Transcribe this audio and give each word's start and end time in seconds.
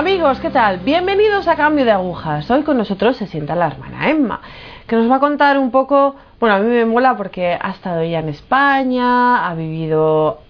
Amigos, 0.00 0.40
¿qué 0.40 0.48
tal? 0.48 0.78
Bienvenidos 0.78 1.46
a 1.46 1.56
Cambio 1.56 1.84
de 1.84 1.90
Agujas. 1.90 2.50
Hoy 2.50 2.62
con 2.62 2.78
nosotros 2.78 3.18
se 3.18 3.26
sienta 3.26 3.54
la 3.54 3.66
hermana 3.66 4.08
Emma, 4.08 4.40
que 4.86 4.96
nos 4.96 5.10
va 5.10 5.16
a 5.16 5.20
contar 5.20 5.58
un 5.58 5.70
poco, 5.70 6.16
bueno, 6.40 6.56
a 6.56 6.58
mí 6.58 6.70
me 6.70 6.86
mola 6.86 7.18
porque 7.18 7.58
ha 7.60 7.70
estado 7.70 8.00
ella 8.00 8.20
en 8.20 8.30
España, 8.30 9.46
ha 9.46 9.54
vivido 9.54 10.40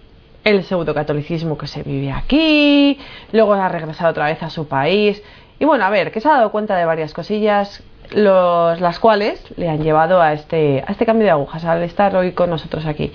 el 0.45 0.63
pseudo-catolicismo 0.63 1.57
que 1.57 1.67
se 1.67 1.83
vive 1.83 2.13
aquí, 2.13 2.97
luego 3.33 3.55
ha 3.55 3.67
regresado 3.67 4.11
otra 4.11 4.27
vez 4.27 4.41
a 4.41 4.49
su 4.49 4.69
país. 4.69 5.21
Y 5.59 5.65
bueno, 5.65 5.83
a 5.83 5.89
ver, 5.89 6.13
que 6.13 6.21
se 6.21 6.29
ha 6.29 6.35
dado 6.35 6.53
cuenta 6.53 6.77
de 6.77 6.85
varias 6.85 7.13
cosillas, 7.13 7.83
las 8.11 8.99
cuales 8.99 9.43
le 9.57 9.67
han 9.67 9.83
llevado 9.83 10.21
a 10.21 10.31
este, 10.31 10.81
a 10.87 10.93
este 10.93 11.05
cambio 11.05 11.25
de 11.25 11.31
agujas, 11.31 11.65
al 11.65 11.83
estar 11.83 12.15
hoy 12.15 12.31
con 12.31 12.49
nosotros 12.49 12.85
aquí. 12.85 13.11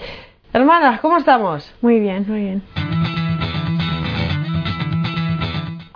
Hermanas, 0.53 1.01
¿cómo 1.01 1.17
estamos? 1.17 1.73
Muy 1.81 1.99
bien, 1.99 2.27
muy 2.29 2.41
bien. 2.41 3.26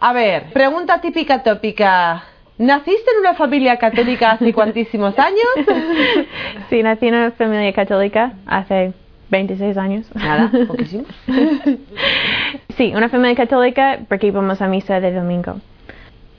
A 0.01 0.13
ver, 0.13 0.45
pregunta 0.53 1.01
típica 1.01 1.43
tópica. 1.43 2.25
¿Naciste 2.59 3.11
en 3.15 3.21
una 3.21 3.35
familia 3.35 3.77
católica 3.79 4.33
hace 4.33 4.53
cuantísimos 4.55 5.19
años? 5.19 5.49
Sí, 6.69 6.83
nací 6.83 7.09
en 7.09 7.15
una 7.15 7.31
familia 7.33 7.73
católica 7.73 8.33
hace 8.47 8.93
26 9.31 9.77
años. 9.77 10.07
Nada, 10.15 10.51
poquísimo. 10.69 11.05
Sí, 12.77 12.93
una 12.95 13.09
familia 13.09 13.35
católica 13.37 13.99
porque 14.09 14.29
íbamos 14.29 14.61
a 14.63 14.69
misa 14.69 15.01
de 15.01 15.13
domingo. 15.13 15.57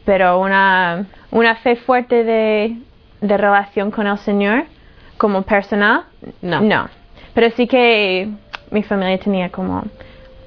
Pero 0.06 0.40
una, 0.40 1.06
una 1.32 1.56
fe 1.56 1.76
fuerte 1.76 2.24
de, 2.24 2.78
de 3.20 3.38
relación 3.38 3.92
con 3.92 4.08
el 4.08 4.18
Señor 4.20 4.64
como 5.18 5.42
personal, 5.44 6.04
No. 6.42 6.62
no. 6.62 6.90
Pero 7.34 7.50
sí 7.52 7.68
que 7.68 8.30
mi 8.72 8.84
familia 8.84 9.18
tenía 9.20 9.50
como 9.50 9.84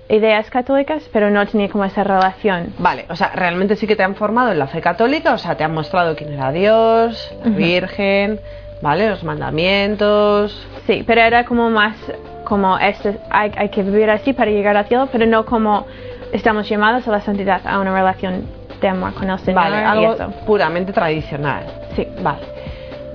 ideas 0.08 0.50
católicas, 0.50 1.08
pero 1.12 1.30
no 1.30 1.46
tenía 1.46 1.68
como 1.68 1.84
esa 1.84 2.04
relación. 2.04 2.72
Vale, 2.78 3.06
o 3.08 3.16
sea, 3.16 3.30
realmente 3.34 3.76
sí 3.76 3.86
que 3.86 3.96
te 3.96 4.02
han 4.02 4.14
formado 4.14 4.52
en 4.52 4.58
la 4.58 4.66
fe 4.66 4.80
católica, 4.80 5.32
o 5.32 5.38
sea, 5.38 5.56
te 5.56 5.64
han 5.64 5.72
mostrado 5.72 6.14
quién 6.16 6.32
era 6.32 6.52
Dios, 6.52 7.34
la 7.44 7.50
Virgen, 7.50 8.40
¿vale? 8.82 9.08
Los 9.08 9.24
mandamientos. 9.24 10.66
Sí, 10.86 11.02
pero 11.06 11.22
era 11.22 11.44
como 11.44 11.70
más 11.70 11.96
como 12.44 12.78
este, 12.78 13.18
hay, 13.30 13.50
hay 13.56 13.70
que 13.70 13.82
vivir 13.82 14.10
así 14.10 14.34
para 14.34 14.50
llegar 14.50 14.76
al 14.76 14.84
cielo, 14.84 15.08
pero 15.10 15.26
no 15.26 15.46
como 15.46 15.86
estamos 16.32 16.68
llamados 16.68 17.08
a 17.08 17.10
la 17.10 17.20
santidad, 17.22 17.66
a 17.66 17.78
una 17.78 17.94
relación 17.94 18.46
de 18.80 18.88
amor 18.88 19.14
con 19.14 19.30
el 19.30 19.38
Señor 19.38 19.62
Vale, 19.62 19.76
y 19.76 19.84
algo 19.84 20.12
eso. 20.14 20.30
puramente 20.46 20.92
tradicional. 20.92 21.64
Sí. 21.96 22.06
Vale. 22.22 22.40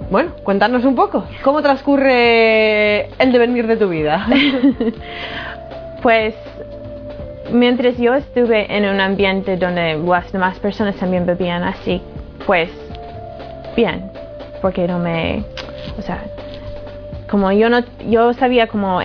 Bueno, 0.10 0.32
cuéntanos 0.44 0.84
un 0.86 0.96
poco. 0.96 1.26
¿Cómo 1.44 1.62
transcurre 1.62 3.06
el 3.22 3.32
devenir 3.32 3.68
de 3.68 3.78
tu 3.78 3.90
vida? 3.90 4.26
Pues 6.02 6.34
mientras 7.52 7.98
yo 7.98 8.14
estuve 8.14 8.76
en 8.76 8.86
un 8.86 9.00
ambiente 9.00 9.58
donde 9.58 9.98
las 9.98 10.32
demás 10.32 10.60
personas 10.60 10.96
también 10.96 11.26
bebían 11.26 11.64
así, 11.64 12.02
pues 12.46 12.70
bien, 13.76 14.12
porque 14.62 14.88
no 14.88 15.00
me, 15.00 15.44
o 15.98 16.02
sea, 16.02 16.24
como 17.30 17.52
yo 17.52 17.70
no, 17.70 17.82
yo 18.08 18.34
sabía 18.34 18.68
como 18.68 19.00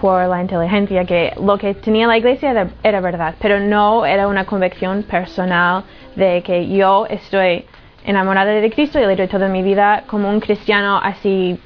por 0.00 0.26
la 0.28 0.40
inteligencia 0.40 1.04
que 1.04 1.32
lo 1.42 1.58
que 1.58 1.74
tenía 1.74 2.06
la 2.06 2.18
iglesia 2.18 2.50
era, 2.50 2.68
era 2.82 3.00
verdad, 3.00 3.34
pero 3.40 3.60
no 3.60 4.04
era 4.06 4.28
una 4.28 4.44
convicción 4.44 5.02
personal 5.02 5.84
de 6.14 6.42
que 6.42 6.68
yo 6.68 7.06
estoy 7.08 7.64
enamorada 8.04 8.52
de 8.52 8.70
Cristo 8.70 8.98
y 9.00 9.06
le 9.06 9.16
doy 9.16 9.28
toda 9.28 9.48
mi 9.48 9.62
vida 9.62 10.04
como 10.06 10.28
un 10.28 10.40
cristiano 10.40 11.00
así, 11.02 11.58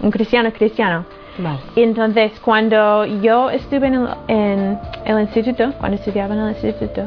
un 0.00 0.10
cristiano 0.10 0.52
cristiano. 0.52 1.06
Vale. 1.38 1.58
Y 1.74 1.82
entonces 1.82 2.32
cuando 2.40 3.04
yo 3.04 3.50
estuve 3.50 3.88
en 3.88 3.94
el, 3.94 4.08
en 4.28 4.78
el 5.04 5.20
instituto, 5.20 5.72
cuando 5.78 5.96
estudiaba 5.96 6.34
en 6.34 6.40
el 6.40 6.48
instituto, 6.50 7.02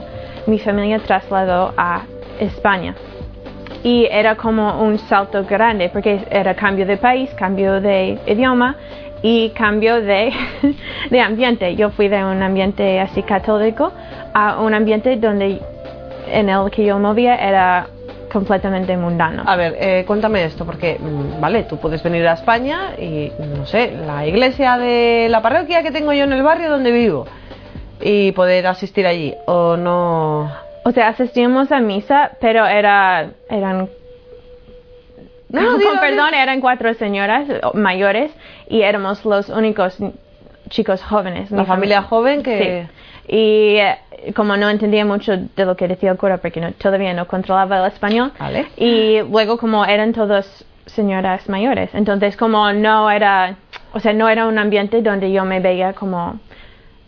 mi 0.46 0.60
familia 0.60 1.00
trasladó 1.00 1.74
a 1.78 2.04
España. 2.40 2.96
Y 3.84 4.08
era 4.12 4.36
como 4.36 4.82
un 4.82 4.98
salto 4.98 5.46
grande 5.46 5.90
porque 5.90 6.26
era 6.30 6.54
cambio 6.54 6.86
de 6.86 6.98
país, 6.98 7.30
cambio 7.36 7.80
de 7.80 8.20
idioma 8.28 8.76
y 9.22 9.50
cambio 9.52 10.02
de, 10.02 10.34
de 11.10 11.22
ambiente. 11.22 11.76
Yo 11.76 11.90
fui 11.92 12.08
de 12.08 12.24
un 12.24 12.42
ambiente 12.42 13.00
así 13.00 13.24
católico 13.24 13.92
a 14.34 14.60
un 14.60 14.74
ambiente 14.74 15.16
donde 15.16 15.60
en 16.32 16.50
el 16.50 16.70
que 16.72 16.86
yo 16.86 17.00
movía 17.00 17.36
era 17.36 17.88
completamente 18.30 18.96
mundano. 18.96 19.44
A 19.46 19.56
ver, 19.56 19.76
eh, 19.80 20.04
cuéntame 20.06 20.46
esto, 20.46 20.66
porque, 20.66 20.98
mm, 21.00 21.42
vale, 21.42 21.64
tú 21.64 21.78
puedes 21.78 22.02
venir 22.04 22.28
a 22.28 22.34
España 22.34 22.96
y, 22.98 23.32
no 23.40 23.66
sé, 23.66 23.92
la 24.06 24.26
iglesia 24.26 24.78
de 24.78 25.28
la 25.30 25.42
parroquia 25.42 25.84
que 25.84 25.92
tengo 25.92 26.14
yo 26.14 26.24
en 26.24 26.34
el 26.34 26.44
barrio 26.44 26.70
donde 26.70 26.92
vivo 26.92 27.26
y 28.02 28.32
poder 28.32 28.68
asistir 28.68 29.06
allí, 29.06 29.36
o 29.46 29.76
no. 29.76 30.52
O 30.84 30.92
sea, 30.92 31.10
asistíamos 31.10 31.72
a 31.72 31.80
misa, 31.80 32.32
pero 32.40 32.66
era, 32.66 33.32
eran, 33.50 33.90
No, 35.50 35.62
con 35.72 35.80
digo, 35.80 35.92
perdón, 36.00 36.34
eran 36.34 36.62
cuatro 36.62 36.94
señoras 36.94 37.48
mayores 37.74 38.32
y 38.68 38.82
éramos 38.84 39.26
los 39.26 39.50
únicos 39.50 39.98
chicos 40.70 41.04
jóvenes. 41.04 41.52
La 41.52 41.62
Mi 41.62 41.66
familia 41.66 42.02
fami- 42.04 42.08
joven 42.08 42.44
que. 42.44 42.88
Sí. 42.88 43.36
Y 43.36 43.76
eh, 43.78 44.34
como 44.36 44.58
no 44.58 44.70
entendía 44.70 45.06
mucho 45.06 45.38
de 45.38 45.66
lo 45.66 45.76
que 45.76 45.88
decía 45.88 46.12
el 46.12 46.18
cura 46.18 46.38
porque 46.38 46.60
no- 46.62 46.72
todavía 46.74 47.14
no 47.14 47.28
controlaba 47.28 47.80
el 47.80 47.86
español, 47.92 48.32
Vale. 48.40 48.68
y 48.78 49.20
luego 49.22 49.58
como 49.58 49.86
eran 49.86 50.14
todos 50.14 50.66
señoras 50.88 51.48
mayores, 51.48 51.92
entonces 51.94 52.36
como 52.36 52.74
no 52.74 53.12
era, 53.12 53.56
o 53.94 54.00
sea, 54.00 54.14
no 54.14 54.28
era 54.28 54.48
un 54.48 54.58
ambiente 54.58 55.04
donde 55.04 55.32
yo 55.32 55.46
me 55.46 55.60
veía 55.60 55.94
como... 55.94 56.40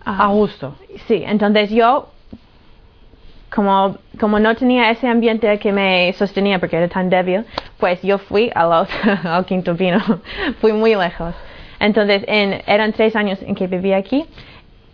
ah, 0.05 0.25
A 0.25 0.27
gusto. 0.27 0.75
Sí, 1.07 1.23
entonces 1.25 1.71
yo, 1.71 2.09
como, 3.53 3.97
como 4.19 4.39
no 4.39 4.55
tenía 4.55 4.91
ese 4.91 5.07
ambiente 5.07 5.57
que 5.59 5.71
me 5.71 6.13
sostenía 6.13 6.59
porque 6.59 6.77
era 6.77 6.87
tan 6.87 7.09
débil, 7.09 7.45
pues 7.79 8.01
yo 8.03 8.17
fui 8.19 8.51
al, 8.53 8.71
otro- 8.71 8.95
al 9.23 9.45
quinto 9.45 9.75
pino, 9.75 9.99
fui 10.61 10.71
muy 10.73 10.95
lejos. 10.95 11.33
Entonces 11.81 12.23
en, 12.27 12.61
eran 12.67 12.93
tres 12.93 13.15
años 13.17 13.39
en 13.41 13.55
que 13.55 13.67
viví 13.67 13.91
aquí, 13.91 14.25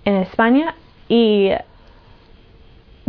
en 0.06 0.16
España, 0.16 0.74
y 1.10 1.52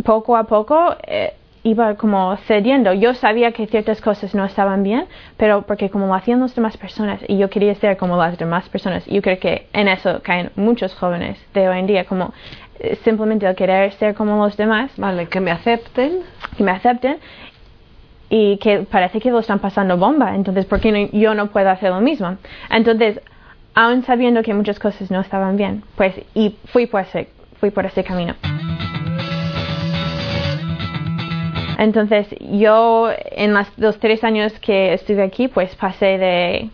poco 0.03 0.37
a 0.37 0.43
poco 0.45 0.95
eh, 1.07 1.33
iba 1.63 1.95
como 1.95 2.35
cediendo. 2.47 2.93
Yo 2.93 3.13
sabía 3.13 3.51
que 3.51 3.67
ciertas 3.67 3.99
cosas 4.01 4.33
no 4.35 4.45
estaban 4.45 4.83
bien, 4.83 5.05
pero 5.37 5.63
porque 5.63 5.89
como 5.89 6.07
lo 6.07 6.13
hacían 6.13 6.39
las 6.39 6.55
demás 6.55 6.77
personas 6.77 7.19
y 7.27 7.37
yo 7.37 7.49
quería 7.49 7.73
ser 7.75 7.97
como 7.97 8.17
las 8.17 8.37
demás 8.37 8.67
personas, 8.69 9.05
yo 9.05 9.21
creo 9.21 9.39
que 9.39 9.67
en 9.73 9.87
eso 9.87 10.21
caen 10.23 10.51
muchos 10.55 10.93
jóvenes 10.95 11.37
de 11.53 11.67
hoy 11.67 11.79
en 11.79 11.87
día, 11.87 12.05
como 12.05 12.33
eh, 12.79 12.97
simplemente 13.03 13.45
el 13.45 13.55
querer 13.55 13.91
ser 13.93 14.13
como 14.15 14.43
los 14.43 14.55
demás, 14.55 14.91
Vale, 14.97 15.27
que 15.27 15.39
me 15.41 15.51
acepten. 15.51 16.19
que 16.57 16.63
me 16.63 16.71
acepten 16.71 17.17
y 18.29 18.57
que 18.57 18.79
parece 18.81 19.19
que 19.19 19.31
lo 19.31 19.39
están 19.39 19.59
pasando 19.59 19.97
bomba, 19.97 20.35
entonces 20.35 20.65
¿por 20.65 20.79
qué 20.79 20.91
no- 20.91 21.09
yo 21.17 21.33
no 21.33 21.47
puedo 21.47 21.69
hacer 21.69 21.89
lo 21.89 21.99
mismo? 21.99 22.37
Entonces, 22.69 23.19
aún 23.79 24.03
sabiendo 24.03 24.43
que 24.43 24.53
muchas 24.53 24.77
cosas 24.77 25.09
no 25.09 25.21
estaban 25.21 25.55
bien, 25.55 25.83
pues 25.95 26.13
y 26.35 26.57
fui 26.65 26.85
por 26.85 26.99
ese, 27.01 27.29
fui 27.61 27.71
por 27.71 27.85
ese 27.85 28.03
camino. 28.03 28.35
Entonces, 31.77 32.27
yo 32.41 33.09
en 33.31 33.53
las- 33.53 33.71
los 33.77 33.97
tres 33.99 34.21
años 34.25 34.51
que 34.59 34.93
estuve 34.93 35.23
aquí, 35.23 35.47
pues 35.47 35.73
pasé 35.77 36.17
de, 36.17 36.69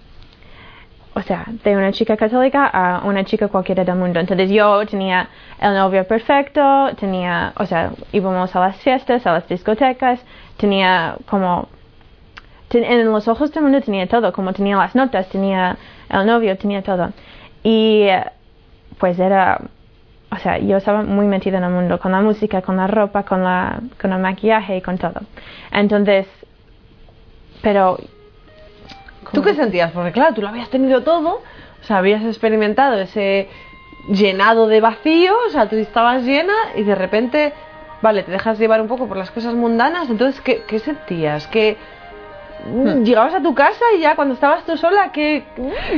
o 1.13 1.21
sea, 1.21 1.45
de 1.63 1.77
una 1.77 1.91
chica 1.91 2.17
católica 2.17 2.66
a 2.66 3.05
una 3.05 3.23
chica 3.23 3.49
cualquiera 3.49 3.83
del 3.83 3.97
mundo. 3.97 4.19
Entonces, 4.19 4.49
yo 4.49 4.83
tenía 4.87 5.29
el 5.61 5.75
novio 5.75 6.07
perfecto, 6.07 6.89
tenía, 6.99 7.53
o 7.57 7.67
sea, 7.67 7.91
íbamos 8.13 8.55
a 8.55 8.59
las 8.61 8.77
fiestas, 8.77 9.27
a 9.27 9.33
las 9.33 9.47
discotecas, 9.47 10.19
tenía 10.57 11.17
como, 11.29 11.67
en 12.72 13.05
los 13.05 13.27
ojos 13.27 13.51
del 13.53 13.61
mundo 13.61 13.79
tenía 13.81 14.07
todo, 14.07 14.33
como 14.33 14.53
tenía 14.53 14.75
las 14.75 14.95
notas, 14.95 15.29
tenía 15.29 15.78
el 16.09 16.25
novio, 16.25 16.57
tenía 16.57 16.81
todo. 16.81 17.11
Y 17.63 18.07
pues 18.99 19.19
era, 19.19 19.61
o 20.31 20.37
sea, 20.37 20.57
yo 20.57 20.78
estaba 20.78 21.03
muy 21.03 21.25
metida 21.25 21.57
en 21.57 21.63
el 21.63 21.72
mundo, 21.72 21.99
con 21.99 22.11
la 22.11 22.22
música, 22.22 22.61
con 22.61 22.78
la 22.78 22.87
ropa, 22.87 23.23
con, 23.23 23.43
la, 23.43 23.79
con 23.99 24.13
el 24.13 24.19
maquillaje 24.19 24.78
y 24.78 24.81
con 24.81 24.97
todo. 24.97 25.22
Entonces, 25.72 26.28
pero... 27.61 27.97
¿Tú 29.31 29.41
qué 29.41 29.55
sentías? 29.55 29.91
Porque 29.91 30.11
claro, 30.11 30.34
tú 30.35 30.41
lo 30.41 30.49
habías 30.49 30.69
tenido 30.69 31.02
todo, 31.02 31.41
o 31.81 31.84
sea, 31.84 31.97
habías 31.97 32.23
experimentado 32.23 32.97
ese 32.99 33.49
llenado 34.09 34.67
de 34.67 34.81
vacío, 34.81 35.34
o 35.47 35.49
sea, 35.49 35.67
tú 35.67 35.75
estabas 35.75 36.23
llena 36.23 36.53
y 36.75 36.84
de 36.84 36.96
repente, 36.96 37.53
vale, 38.01 38.23
te 38.23 38.31
dejas 38.31 38.59
llevar 38.59 38.81
un 38.81 38.87
poco 38.87 39.08
por 39.08 39.17
las 39.17 39.31
cosas 39.31 39.55
mundanas, 39.55 40.09
entonces, 40.09 40.40
¿qué, 40.41 40.63
qué 40.67 40.79
sentías? 40.79 41.47
¿Que 41.47 41.75
mm, 41.75 42.04
llegabas 43.03 43.34
a 43.35 43.41
tu 43.41 43.53
casa 43.53 43.84
y 43.97 44.02
ya 44.02 44.16
cuando 44.16 44.34
estabas 44.34 44.66
tú 44.66 44.76
sola, 44.78 45.12
¿qué, 45.12 45.44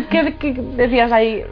qué, 0.09 0.35
qué 0.37 0.53
decías 0.53 1.11
ahí? 1.11 1.43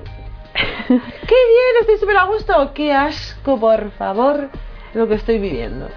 ¡Qué 0.88 0.94
bien! 0.94 1.74
Estoy 1.82 1.98
súper 1.98 2.18
a 2.18 2.24
gusto. 2.26 2.72
¡Qué 2.74 2.94
asco, 2.94 3.60
por 3.60 3.92
favor, 3.92 4.50
lo 4.94 5.08
que 5.08 5.16
estoy 5.16 5.40
viviendo! 5.40 5.88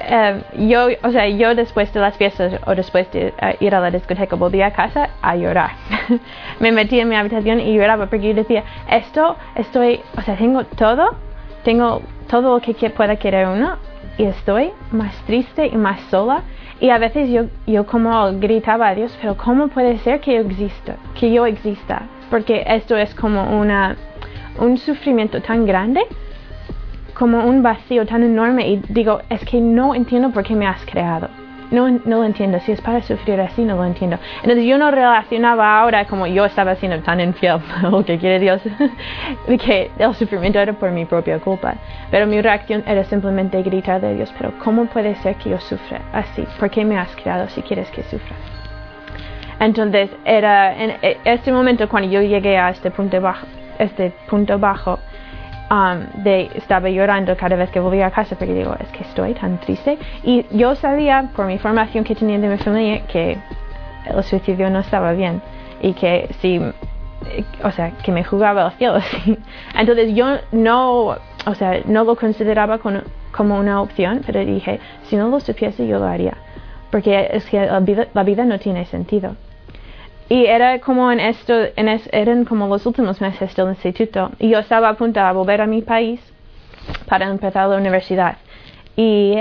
eh, 0.00 0.42
yo, 0.56 0.86
o 1.02 1.10
sea, 1.10 1.28
yo 1.28 1.54
después 1.56 1.92
de 1.92 2.00
las 2.00 2.16
fiestas 2.16 2.60
o 2.66 2.74
después 2.74 3.10
de 3.12 3.34
eh, 3.40 3.56
ir 3.60 3.74
a 3.74 3.80
la 3.80 3.90
discoteca 3.90 4.36
volví 4.36 4.62
a 4.62 4.70
casa 4.72 5.10
a 5.20 5.34
llorar. 5.36 5.70
me 6.60 6.70
metí 6.72 7.00
en 7.00 7.08
mi 7.08 7.16
habitación 7.16 7.60
y 7.60 7.74
lloraba 7.76 8.06
porque 8.06 8.28
yo 8.28 8.34
decía, 8.34 8.62
esto, 8.90 9.36
estoy, 9.56 10.00
o 10.16 10.22
sea, 10.22 10.36
tengo 10.36 10.64
todo, 10.64 11.16
tengo 11.64 12.00
todo 12.28 12.54
lo 12.54 12.60
que- 12.60 12.90
pueda 12.90 13.16
querer 13.16 13.48
uno 13.48 13.76
y 14.18 14.24
estoy 14.24 14.72
más 14.92 15.14
triste 15.26 15.66
y 15.66 15.76
más 15.76 16.00
sola. 16.10 16.42
Y 16.80 16.90
a 16.90 16.98
veces 16.98 17.30
yo, 17.30 17.44
yo 17.66 17.86
como 17.86 18.32
gritaba 18.38 18.88
a 18.88 18.94
Dios, 18.94 19.16
pero 19.20 19.36
¿cómo 19.36 19.68
puede 19.68 19.98
ser 19.98 20.20
que 20.20 20.34
yo 20.34 20.40
exista? 20.40 20.96
Que 21.18 21.32
yo 21.32 21.46
exista. 21.46 22.02
Porque 22.30 22.64
esto 22.66 22.96
es 22.96 23.14
como 23.14 23.58
una, 23.58 23.96
un 24.60 24.76
sufrimiento 24.76 25.40
tan 25.40 25.64
grande, 25.64 26.02
como 27.14 27.44
un 27.46 27.62
vacío 27.62 28.04
tan 28.06 28.22
enorme. 28.22 28.68
Y 28.68 28.82
digo, 28.88 29.20
es 29.30 29.44
que 29.44 29.60
no 29.60 29.94
entiendo 29.94 30.30
por 30.30 30.44
qué 30.44 30.54
me 30.54 30.66
has 30.66 30.84
creado 30.84 31.28
no, 31.70 31.88
no 31.88 32.18
lo 32.18 32.24
entiendo. 32.24 32.58
Si 32.60 32.72
es 32.72 32.80
para 32.80 33.02
sufrir 33.02 33.40
así, 33.40 33.64
no 33.64 33.76
lo 33.76 33.84
entiendo. 33.84 34.18
Entonces 34.42 34.64
yo 34.64 34.78
no 34.78 34.90
relacionaba 34.90 35.80
ahora 35.80 36.06
como 36.06 36.26
yo 36.26 36.44
estaba 36.44 36.74
siendo 36.76 37.00
tan 37.00 37.20
infiel, 37.20 37.58
lo 37.82 38.04
que 38.04 38.18
quiere 38.18 38.38
Dios, 38.38 38.62
que 39.46 39.90
el 39.98 40.14
sufrimiento 40.14 40.58
era 40.58 40.72
por 40.72 40.90
mi 40.90 41.04
propia 41.04 41.38
culpa. 41.38 41.74
Pero 42.10 42.26
mi 42.26 42.40
reacción 42.40 42.82
era 42.86 43.04
simplemente 43.04 43.62
gritar 43.62 44.00
de 44.00 44.14
Dios, 44.14 44.32
pero 44.38 44.52
¿cómo 44.62 44.86
puede 44.86 45.14
ser 45.16 45.36
que 45.36 45.50
yo 45.50 45.60
sufra 45.60 46.00
así? 46.12 46.46
¿Por 46.58 46.70
qué 46.70 46.84
me 46.84 46.98
has 46.98 47.14
creado 47.16 47.48
si 47.48 47.62
quieres 47.62 47.90
que 47.90 48.02
sufra? 48.04 48.36
Entonces 49.60 50.10
era 50.24 50.72
en 50.74 50.90
e, 51.02 51.18
este 51.24 51.52
momento 51.52 51.88
cuando 51.88 52.08
yo 52.08 52.22
llegué 52.22 52.56
a 52.56 52.70
este 52.70 52.90
punto 52.90 53.20
bajo, 53.20 53.46
este 53.78 54.12
punto 54.28 54.58
bajo 54.58 54.98
Um, 55.70 56.22
de 56.22 56.48
estaba 56.54 56.88
llorando 56.88 57.36
cada 57.36 57.54
vez 57.54 57.68
que 57.68 57.78
volvía 57.78 58.06
a 58.06 58.10
casa 58.10 58.36
porque 58.36 58.54
digo, 58.54 58.74
es 58.80 58.88
que 58.88 59.04
estoy 59.04 59.34
tan 59.34 59.60
triste. 59.60 59.98
Y 60.22 60.46
yo 60.50 60.74
sabía, 60.74 61.30
por 61.36 61.44
mi 61.44 61.58
formación 61.58 62.04
que 62.04 62.14
tenía 62.14 62.38
de 62.38 62.48
mi 62.48 62.56
familia, 62.56 63.06
que 63.06 63.36
el 64.06 64.24
suicidio 64.24 64.70
no 64.70 64.78
estaba 64.78 65.12
bien 65.12 65.42
y 65.82 65.92
que 65.92 66.28
si, 66.40 66.58
o 67.62 67.70
sea, 67.70 67.90
que 68.02 68.12
me 68.12 68.24
jugaba 68.24 68.64
al 68.64 68.72
cielo. 68.72 68.98
Entonces 69.74 70.14
yo 70.14 70.38
no, 70.52 71.16
o 71.46 71.54
sea, 71.54 71.80
no 71.84 72.04
lo 72.04 72.16
consideraba 72.16 72.78
como 72.78 73.58
una 73.58 73.82
opción, 73.82 74.22
pero 74.24 74.42
dije, 74.42 74.80
si 75.02 75.16
no 75.16 75.28
lo 75.28 75.38
supiese 75.38 75.86
yo 75.86 75.98
lo 75.98 76.06
haría, 76.06 76.34
porque 76.90 77.28
es 77.30 77.44
que 77.44 77.68
la 78.14 78.22
vida 78.22 78.44
no 78.46 78.58
tiene 78.58 78.86
sentido. 78.86 79.36
Y 80.28 80.44
era 80.44 80.78
como 80.80 81.10
en 81.10 81.20
esto, 81.20 81.54
en 81.76 81.88
eran 82.12 82.44
como 82.44 82.68
los 82.68 82.84
últimos 82.84 83.20
meses 83.20 83.54
del 83.56 83.68
instituto. 83.68 84.30
Y 84.38 84.50
yo 84.50 84.58
estaba 84.58 84.90
a 84.90 84.94
punto 84.94 85.20
de 85.20 85.32
volver 85.32 85.62
a 85.62 85.66
mi 85.66 85.80
país 85.80 86.20
para 87.08 87.26
empezar 87.26 87.68
la 87.68 87.76
universidad. 87.76 88.36
Y 88.94 89.36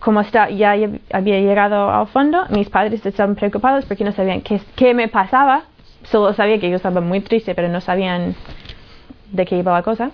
como 0.00 0.20
está, 0.20 0.50
ya 0.50 0.72
había 1.12 1.40
llegado 1.40 1.88
al 1.90 2.08
fondo, 2.08 2.44
mis 2.50 2.68
padres 2.68 3.04
estaban 3.06 3.36
preocupados 3.36 3.84
porque 3.84 4.02
no 4.02 4.12
sabían 4.12 4.40
qué, 4.40 4.60
qué 4.74 4.92
me 4.92 5.08
pasaba. 5.08 5.62
Solo 6.04 6.32
sabía 6.34 6.58
que 6.58 6.68
yo 6.68 6.76
estaba 6.76 7.00
muy 7.00 7.20
triste, 7.20 7.54
pero 7.54 7.68
no 7.68 7.80
sabían 7.80 8.34
de 9.30 9.46
qué 9.46 9.56
iba 9.56 9.72
la 9.72 9.82
cosa. 9.82 10.10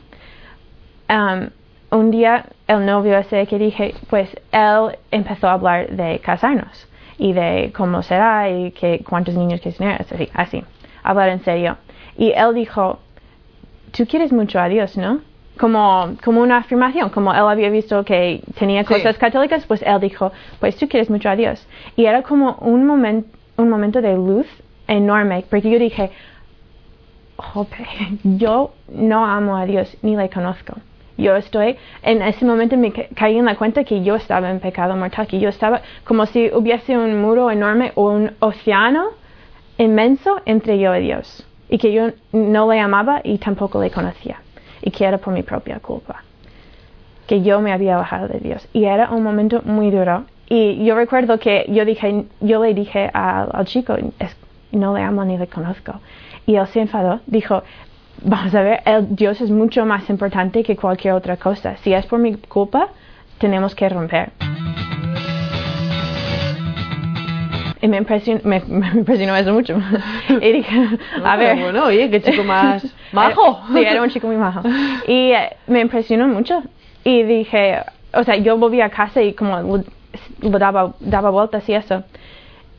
Um, 1.08 1.48
un 1.90 2.10
día 2.10 2.46
el 2.66 2.84
novio 2.84 3.18
ese 3.18 3.46
que 3.46 3.58
dije, 3.58 3.94
pues 4.08 4.28
él 4.52 4.98
empezó 5.10 5.48
a 5.48 5.52
hablar 5.52 5.88
de 5.90 6.18
casarnos 6.20 6.88
y 7.22 7.32
de 7.32 7.72
cómo 7.76 8.02
será 8.02 8.50
y 8.50 8.72
que 8.72 9.04
cuántos 9.08 9.36
niños 9.36 9.60
quieres 9.60 9.78
tener, 9.78 10.00
así, 10.02 10.28
así, 10.34 10.64
hablar 11.04 11.28
en 11.28 11.44
serio. 11.44 11.76
Y 12.18 12.32
él 12.32 12.52
dijo, 12.52 12.98
tú 13.92 14.06
quieres 14.06 14.32
mucho 14.32 14.58
a 14.58 14.68
Dios, 14.68 14.96
¿no? 14.96 15.20
Como, 15.56 16.16
como 16.24 16.40
una 16.40 16.56
afirmación, 16.56 17.10
como 17.10 17.32
él 17.32 17.46
había 17.46 17.70
visto 17.70 18.04
que 18.04 18.42
tenía 18.58 18.82
cosas 18.82 19.16
católicas, 19.18 19.64
pues 19.66 19.82
él 19.82 20.00
dijo, 20.00 20.32
pues 20.58 20.76
tú 20.76 20.88
quieres 20.88 21.10
mucho 21.10 21.28
a 21.28 21.36
Dios. 21.36 21.64
Y 21.94 22.06
era 22.06 22.22
como 22.22 22.56
un, 22.60 22.86
momento 22.86 23.28
un 23.56 23.68
momento 23.68 24.02
de 24.02 24.14
luz 24.14 24.46
enorme, 24.88 25.44
porque 25.48 25.70
yo 25.70 25.78
dije, 25.78 26.10
Jope, 27.36 27.86
yo 28.24 28.74
no 28.88 29.24
amo 29.24 29.56
a 29.56 29.64
Dios 29.64 29.96
ni 30.02 30.16
le 30.16 30.28
conozco 30.28 30.74
yo 31.22 31.36
estoy, 31.36 31.76
en 32.02 32.20
ese 32.22 32.44
momento 32.44 32.76
me 32.76 32.92
caí 32.92 33.38
en 33.38 33.46
la 33.46 33.56
cuenta 33.56 33.84
que 33.84 34.02
yo 34.02 34.16
estaba 34.16 34.50
en 34.50 34.60
pecado 34.60 34.96
mortal, 34.96 35.26
que 35.26 35.38
yo 35.38 35.48
estaba 35.48 35.80
como 36.04 36.26
si 36.26 36.50
hubiese 36.52 36.96
un 36.96 37.20
muro 37.20 37.50
enorme 37.50 37.92
o 37.94 38.10
un 38.10 38.32
océano 38.40 39.10
inmenso 39.78 40.40
entre 40.44 40.78
yo 40.78 40.94
y 40.96 41.02
Dios, 41.02 41.46
y 41.68 41.78
que 41.78 41.92
yo 41.92 42.10
no 42.32 42.70
le 42.70 42.80
amaba 42.80 43.20
y 43.24 43.38
tampoco 43.38 43.80
le 43.80 43.90
conocía, 43.90 44.40
y 44.82 44.90
que 44.90 45.04
era 45.04 45.18
por 45.18 45.32
mi 45.32 45.42
propia 45.42 45.78
culpa, 45.80 46.22
que 47.26 47.42
yo 47.42 47.60
me 47.60 47.72
había 47.72 47.96
bajado 47.96 48.28
de 48.28 48.40
Dios. 48.40 48.68
Y 48.72 48.84
era 48.84 49.10
un 49.10 49.22
momento 49.22 49.62
muy 49.64 49.90
duro. 49.90 50.24
Y 50.48 50.84
yo 50.84 50.94
recuerdo 50.96 51.38
que 51.38 51.64
yo, 51.68 51.84
dije, 51.84 52.26
yo 52.40 52.62
le 52.62 52.74
dije 52.74 53.10
al, 53.14 53.64
chico, 53.64 53.96
no 54.72 54.94
le 54.94 55.02
amo 55.02 55.24
ni 55.24 55.38
le 55.38 55.46
conozco. 55.46 55.94
Y 56.44 56.56
él 56.56 56.66
se 56.66 56.80
enfadó, 56.80 57.20
dijo, 57.26 57.62
vamos 58.22 58.54
a 58.54 58.62
ver, 58.62 58.80
el 58.84 59.14
Dios 59.16 59.40
es 59.40 59.50
mucho 59.50 59.86
más 59.86 60.08
importante 60.10 60.62
que 60.62 60.76
cualquier 60.76 61.14
otra 61.14 61.36
cosa. 61.36 61.76
Si 61.78 61.92
es 61.92 62.06
por 62.06 62.18
mi 62.18 62.34
culpa, 62.34 62.88
tenemos 63.38 63.74
que 63.74 63.88
romper. 63.88 64.30
Y 67.82 67.88
me 67.88 67.96
impresionó, 67.96 68.40
me, 68.44 68.62
impresionó 68.94 69.36
eso 69.36 69.52
mucho. 69.52 69.76
y 70.28 70.52
dije, 70.52 70.88
a 71.24 71.36
ver. 71.36 71.58
Bueno, 71.58 71.86
oye, 71.86 72.08
qué 72.10 72.22
chico 72.22 72.44
más 72.44 72.86
majo. 73.12 73.60
sí, 73.72 73.80
era 73.80 74.02
un 74.02 74.08
chico 74.08 74.28
muy 74.28 74.36
majo. 74.36 74.62
Y 75.06 75.32
eh, 75.32 75.56
me 75.66 75.80
impresionó 75.80 76.28
mucho. 76.28 76.62
Y 77.04 77.24
dije, 77.24 77.80
o 78.14 78.22
sea, 78.22 78.36
yo 78.36 78.56
volví 78.56 78.80
a 78.80 78.88
casa 78.90 79.20
y 79.20 79.34
como 79.34 79.82
lo, 80.40 80.58
daba, 80.58 80.94
daba 81.00 81.30
vueltas 81.30 81.68
y 81.68 81.74
eso. 81.74 82.04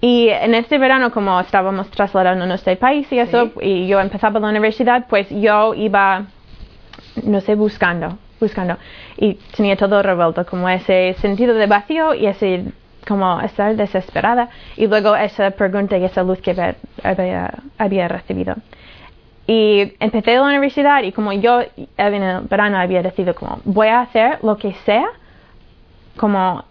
Y 0.03 0.27
en 0.27 0.53
este 0.53 0.79
verano, 0.79 1.11
como 1.11 1.39
estábamos 1.39 1.89
trasladándonos 1.89 2.65
de 2.65 2.75
país 2.75 3.09
y 3.09 3.19
eso, 3.19 3.51
y 3.61 3.87
yo 3.87 4.01
empezaba 4.01 4.37
la 4.37 4.49
universidad, 4.49 5.05
pues 5.07 5.29
yo 5.29 5.73
iba, 5.75 6.25
no 7.23 7.39
sé, 7.39 7.55
buscando, 7.55 8.17
buscando. 8.37 8.75
Y 9.15 9.35
tenía 9.55 9.77
todo 9.77 10.03
revuelto, 10.03 10.45
como 10.45 10.67
ese 10.67 11.15
sentido 11.21 11.53
de 11.53 11.67
vacío 11.67 12.13
y 12.15 12.25
ese, 12.25 12.65
como 13.07 13.39
estar 13.39 13.77
desesperada. 13.77 14.49
Y 14.75 14.87
luego 14.87 15.15
esa 15.15 15.51
pregunta 15.51 15.97
y 15.97 16.03
esa 16.03 16.21
luz 16.21 16.41
que 16.41 16.51
había, 17.01 17.53
había 17.77 18.07
recibido. 18.09 18.55
Y 19.47 19.93
empecé 20.01 20.35
la 20.35 20.43
universidad 20.43 21.01
y 21.03 21.13
como 21.13 21.31
yo 21.31 21.61
en 21.95 22.13
el 22.23 22.41
verano 22.41 22.77
había 22.77 23.01
decidido 23.01 23.35
como 23.35 23.61
voy 23.63 23.87
a 23.87 24.01
hacer 24.01 24.39
lo 24.43 24.57
que 24.57 24.73
sea, 24.85 25.07
como 26.17 26.65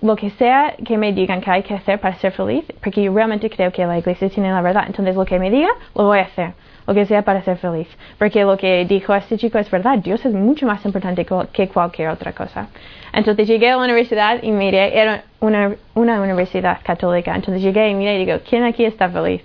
lo 0.00 0.16
que 0.16 0.30
sea 0.30 0.74
que 0.84 0.96
me 0.96 1.12
digan 1.12 1.40
que 1.40 1.50
hay 1.50 1.62
que 1.62 1.74
hacer 1.74 2.00
para 2.00 2.14
ser 2.16 2.32
feliz, 2.32 2.64
porque 2.82 3.02
yo 3.02 3.12
realmente 3.12 3.50
creo 3.50 3.72
que 3.72 3.84
la 3.84 3.98
iglesia 3.98 4.28
tiene 4.28 4.50
la 4.50 4.62
verdad. 4.62 4.84
Entonces 4.86 5.16
lo 5.16 5.24
que 5.24 5.38
me 5.38 5.50
diga, 5.50 5.70
lo 5.94 6.04
voy 6.04 6.18
a 6.18 6.22
hacer. 6.22 6.52
Lo 6.86 6.94
que 6.94 7.04
sea 7.04 7.22
para 7.22 7.42
ser 7.42 7.58
feliz. 7.58 7.88
Porque 8.16 8.44
lo 8.44 8.56
que 8.56 8.86
dijo 8.86 9.14
este 9.14 9.36
chico 9.36 9.58
es 9.58 9.70
verdad. 9.70 9.98
Dios 9.98 10.24
es 10.24 10.32
mucho 10.32 10.66
más 10.66 10.84
importante 10.86 11.26
que 11.52 11.68
cualquier 11.68 12.08
otra 12.08 12.32
cosa. 12.32 12.68
Entonces 13.12 13.46
llegué 13.46 13.70
a 13.70 13.76
la 13.76 13.84
universidad 13.84 14.42
y 14.42 14.52
miré, 14.52 14.98
era 14.98 15.24
una, 15.40 15.74
una 15.94 16.20
universidad 16.22 16.78
católica. 16.82 17.34
Entonces 17.34 17.62
llegué 17.62 17.90
y 17.90 17.94
miré 17.94 18.14
y 18.14 18.24
digo, 18.24 18.38
¿quién 18.48 18.64
aquí 18.64 18.84
está 18.84 19.10
feliz? 19.10 19.42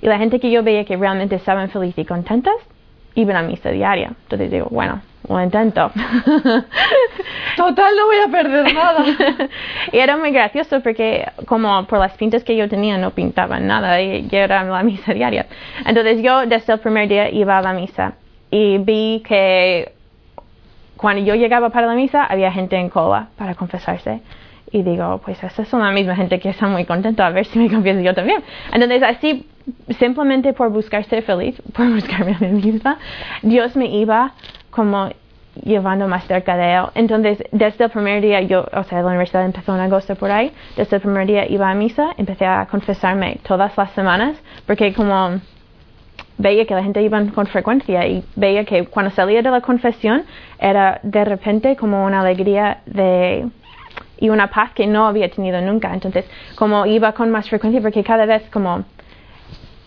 Y 0.00 0.06
la 0.06 0.18
gente 0.18 0.40
que 0.40 0.50
yo 0.50 0.62
veía 0.62 0.84
que 0.84 0.96
realmente 0.96 1.36
estaban 1.36 1.68
felices 1.68 1.98
y 1.98 2.04
contentas, 2.06 2.54
iban 3.16 3.36
a 3.36 3.42
misa 3.42 3.70
diaria. 3.70 4.12
Entonces 4.22 4.50
digo, 4.50 4.68
bueno, 4.70 5.00
lo 5.28 5.42
intento. 5.42 5.90
Total, 7.56 7.96
no 7.96 8.06
voy 8.06 8.16
a 8.24 8.30
perder 8.30 8.74
nada. 8.74 9.04
y 9.92 9.98
era 9.98 10.16
muy 10.16 10.30
gracioso 10.30 10.80
porque 10.80 11.26
como 11.46 11.84
por 11.86 11.98
las 11.98 12.12
pintas 12.12 12.44
que 12.44 12.56
yo 12.56 12.68
tenía 12.68 12.96
no 12.98 13.10
pintaban 13.10 13.66
nada 13.66 14.00
y 14.00 14.28
era 14.30 14.62
la 14.62 14.82
misa 14.82 15.12
diaria. 15.12 15.46
Entonces 15.84 16.22
yo 16.22 16.46
desde 16.46 16.74
el 16.74 16.78
primer 16.78 17.08
día 17.08 17.30
iba 17.30 17.58
a 17.58 17.62
la 17.62 17.72
misa 17.72 18.14
y 18.50 18.78
vi 18.78 19.22
que 19.26 19.92
cuando 20.96 21.22
yo 21.22 21.34
llegaba 21.34 21.70
para 21.70 21.86
la 21.86 21.94
misa 21.94 22.24
había 22.24 22.52
gente 22.52 22.76
en 22.76 22.88
cola 22.88 23.28
para 23.36 23.54
confesarse. 23.54 24.20
Y 24.70 24.82
digo, 24.82 25.20
pues 25.24 25.42
esas 25.42 25.68
son 25.68 25.80
la 25.82 25.92
misma 25.92 26.16
gente 26.16 26.40
que 26.40 26.48
está 26.48 26.66
muy 26.66 26.84
contenta, 26.84 27.26
a 27.26 27.30
ver 27.30 27.46
si 27.46 27.58
me 27.58 27.70
confieso 27.72 28.00
yo 28.00 28.14
también. 28.14 28.42
Entonces 28.72 29.02
así, 29.02 29.46
simplemente 29.98 30.52
por 30.52 30.70
buscar 30.70 31.04
ser 31.04 31.22
feliz, 31.22 31.60
por 31.72 31.92
buscarme 31.92 32.34
a 32.34 32.38
mí 32.38 32.62
misma, 32.62 32.98
Dios 33.42 33.76
me 33.76 33.86
iba 33.86 34.32
como 34.70 35.10
llevando 35.64 36.06
más 36.06 36.26
cerca 36.26 36.56
de 36.56 36.74
él. 36.74 36.84
Entonces, 36.94 37.42
desde 37.50 37.84
el 37.84 37.90
primer 37.90 38.20
día, 38.20 38.42
yo, 38.42 38.66
o 38.72 38.84
sea, 38.84 39.00
la 39.00 39.08
universidad 39.08 39.44
empezó 39.44 39.74
en 39.74 39.80
agosto 39.80 40.14
por 40.14 40.30
ahí, 40.30 40.52
desde 40.76 40.96
el 40.96 41.02
primer 41.02 41.26
día 41.26 41.50
iba 41.50 41.70
a 41.70 41.74
misa, 41.74 42.10
empecé 42.16 42.44
a 42.44 42.66
confesarme 42.66 43.38
todas 43.46 43.76
las 43.76 43.90
semanas, 43.92 44.36
porque 44.66 44.92
como 44.92 45.40
veía 46.38 46.66
que 46.66 46.74
la 46.74 46.82
gente 46.82 47.02
iba 47.02 47.24
con 47.34 47.46
frecuencia 47.46 48.06
y 48.06 48.22
veía 48.34 48.64
que 48.64 48.84
cuando 48.86 49.10
salía 49.10 49.40
de 49.40 49.50
la 49.50 49.62
confesión 49.62 50.24
era 50.58 51.00
de 51.02 51.24
repente 51.24 51.76
como 51.76 52.04
una 52.04 52.20
alegría 52.20 52.82
de 52.84 53.46
y 54.18 54.30
una 54.30 54.48
paz 54.48 54.72
que 54.72 54.86
no 54.86 55.06
había 55.06 55.30
tenido 55.30 55.60
nunca. 55.60 55.92
Entonces, 55.92 56.24
como 56.56 56.86
iba 56.86 57.12
con 57.12 57.30
más 57.30 57.48
frecuencia, 57.48 57.80
porque 57.80 58.02
cada 58.02 58.24
vez 58.24 58.42
como 58.50 58.84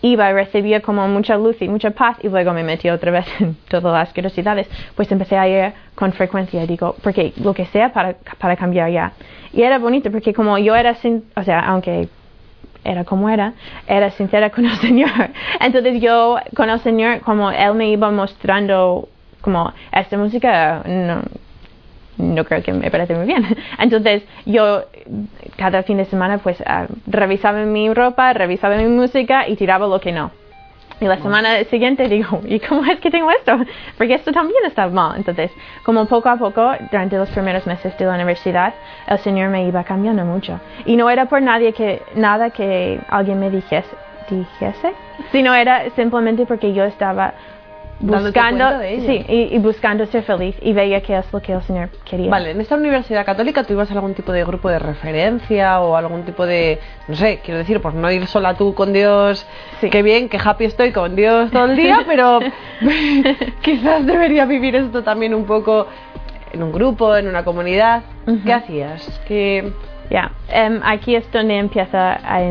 iba 0.02 0.30
y 0.30 0.32
recibía 0.32 0.80
como 0.80 1.06
mucha 1.08 1.36
luz 1.36 1.60
y 1.60 1.68
mucha 1.68 1.90
paz 1.90 2.16
y 2.22 2.28
luego 2.28 2.52
me 2.52 2.62
metí 2.62 2.88
otra 2.90 3.10
vez 3.10 3.26
en 3.40 3.56
todas 3.68 3.92
las 3.92 4.12
curiosidades, 4.14 4.68
pues 4.94 5.10
empecé 5.12 5.36
a 5.36 5.48
ir 5.48 5.72
con 5.94 6.12
frecuencia, 6.12 6.66
digo, 6.66 6.96
porque 7.02 7.32
lo 7.36 7.54
que 7.54 7.66
sea 7.66 7.92
para, 7.92 8.14
para 8.38 8.56
cambiar 8.56 8.90
ya. 8.90 9.12
Y 9.52 9.62
era 9.62 9.78
bonito 9.78 10.10
porque 10.10 10.32
como 10.32 10.58
yo 10.58 10.76
era, 10.76 10.94
sin, 10.94 11.24
o 11.36 11.42
sea, 11.42 11.60
aunque 11.60 12.08
era 12.84 13.04
como 13.04 13.28
era, 13.28 13.52
era 13.86 14.10
sincera 14.10 14.50
con 14.50 14.64
el 14.64 14.76
Señor. 14.80 15.30
Entonces 15.60 16.00
yo 16.00 16.38
con 16.54 16.70
el 16.70 16.80
Señor, 16.80 17.20
como 17.20 17.50
Él 17.50 17.74
me 17.74 17.90
iba 17.90 18.10
mostrando 18.10 19.08
como 19.40 19.72
esta 19.92 20.18
música 20.18 20.82
no, 20.86 21.22
no 22.18 22.44
creo 22.44 22.62
que 22.62 22.72
me 22.72 22.90
parece 22.90 23.14
muy 23.14 23.26
bien. 23.26 23.46
Entonces 23.78 24.22
yo 24.46 24.84
cada 25.56 25.82
fin 25.82 25.96
de 25.96 26.04
semana 26.04 26.38
pues 26.38 26.62
ah, 26.66 26.86
revisaba 27.06 27.64
mi 27.64 27.92
ropa, 27.92 28.32
revisaba 28.32 28.76
mi 28.76 28.88
música 28.88 29.48
y 29.48 29.56
tiraba 29.56 29.86
lo 29.86 30.00
que 30.00 30.12
no. 30.12 30.30
Y 31.00 31.06
la 31.06 31.16
semana 31.16 31.64
siguiente 31.64 32.08
digo, 32.08 32.42
¿y 32.46 32.60
cómo 32.60 32.84
es 32.84 33.00
que 33.00 33.10
tengo 33.10 33.30
esto? 33.30 33.56
Porque 33.96 34.14
esto 34.14 34.32
también 34.32 34.66
está 34.66 34.86
mal. 34.88 35.16
Entonces, 35.16 35.50
como 35.82 36.04
poco 36.04 36.28
a 36.28 36.36
poco, 36.36 36.72
durante 36.90 37.16
los 37.16 37.30
primeros 37.30 37.66
meses 37.66 37.96
de 37.96 38.04
la 38.04 38.14
universidad, 38.14 38.74
el 39.06 39.18
Señor 39.20 39.48
me 39.48 39.66
iba 39.66 39.82
cambiando 39.82 40.26
mucho. 40.26 40.60
Y 40.84 40.96
no 40.96 41.08
era 41.08 41.24
por 41.24 41.40
nadie 41.40 41.72
que, 41.72 42.02
nada 42.16 42.50
que 42.50 43.00
alguien 43.08 43.40
me 43.40 43.48
dijese, 43.48 43.88
dijese, 44.28 44.92
sino 45.32 45.54
era 45.54 45.88
simplemente 45.96 46.44
porque 46.44 46.74
yo 46.74 46.84
estaba 46.84 47.32
buscando, 48.00 48.80
sí, 48.80 49.24
y, 49.28 49.58
buscando 49.58 50.06
ser 50.06 50.22
feliz 50.22 50.56
y 50.62 50.72
veía 50.72 51.02
que 51.02 51.16
es 51.16 51.32
lo 51.32 51.40
que 51.40 51.52
el 51.52 51.62
Señor 51.62 51.90
quería. 52.04 52.30
Vale, 52.30 52.50
en 52.50 52.60
esta 52.60 52.76
universidad 52.76 53.24
católica 53.24 53.64
tú 53.64 53.74
ibas 53.74 53.90
a 53.90 53.94
algún 53.94 54.14
tipo 54.14 54.32
de 54.32 54.44
grupo 54.44 54.68
de 54.68 54.78
referencia 54.78 55.80
o 55.80 55.96
algún 55.96 56.24
tipo 56.24 56.46
de, 56.46 56.78
no 57.08 57.14
sé, 57.14 57.40
quiero 57.44 57.58
decir, 57.58 57.80
por 57.80 57.94
no 57.94 58.10
ir 58.10 58.26
sola 58.26 58.54
tú 58.54 58.74
con 58.74 58.92
Dios, 58.92 59.46
sí. 59.80 59.90
qué 59.90 60.02
bien, 60.02 60.28
qué 60.28 60.38
happy 60.42 60.64
estoy 60.64 60.92
con 60.92 61.14
Dios 61.14 61.50
todo 61.50 61.66
el 61.66 61.76
día, 61.76 62.00
pero 62.06 62.40
quizás 63.62 64.06
debería 64.06 64.46
vivir 64.46 64.76
esto 64.76 65.02
también 65.02 65.34
un 65.34 65.44
poco 65.44 65.86
en 66.52 66.62
un 66.62 66.72
grupo, 66.72 67.16
en 67.16 67.28
una 67.28 67.44
comunidad. 67.44 68.02
¿Qué 68.44 68.52
hacías? 68.52 69.20
Que 69.26 69.72
Ya, 70.10 70.32
em, 70.48 70.80
aquí 70.82 71.14
es 71.14 71.30
donde 71.30 71.58
empieza 71.58 72.18
a 72.24 72.42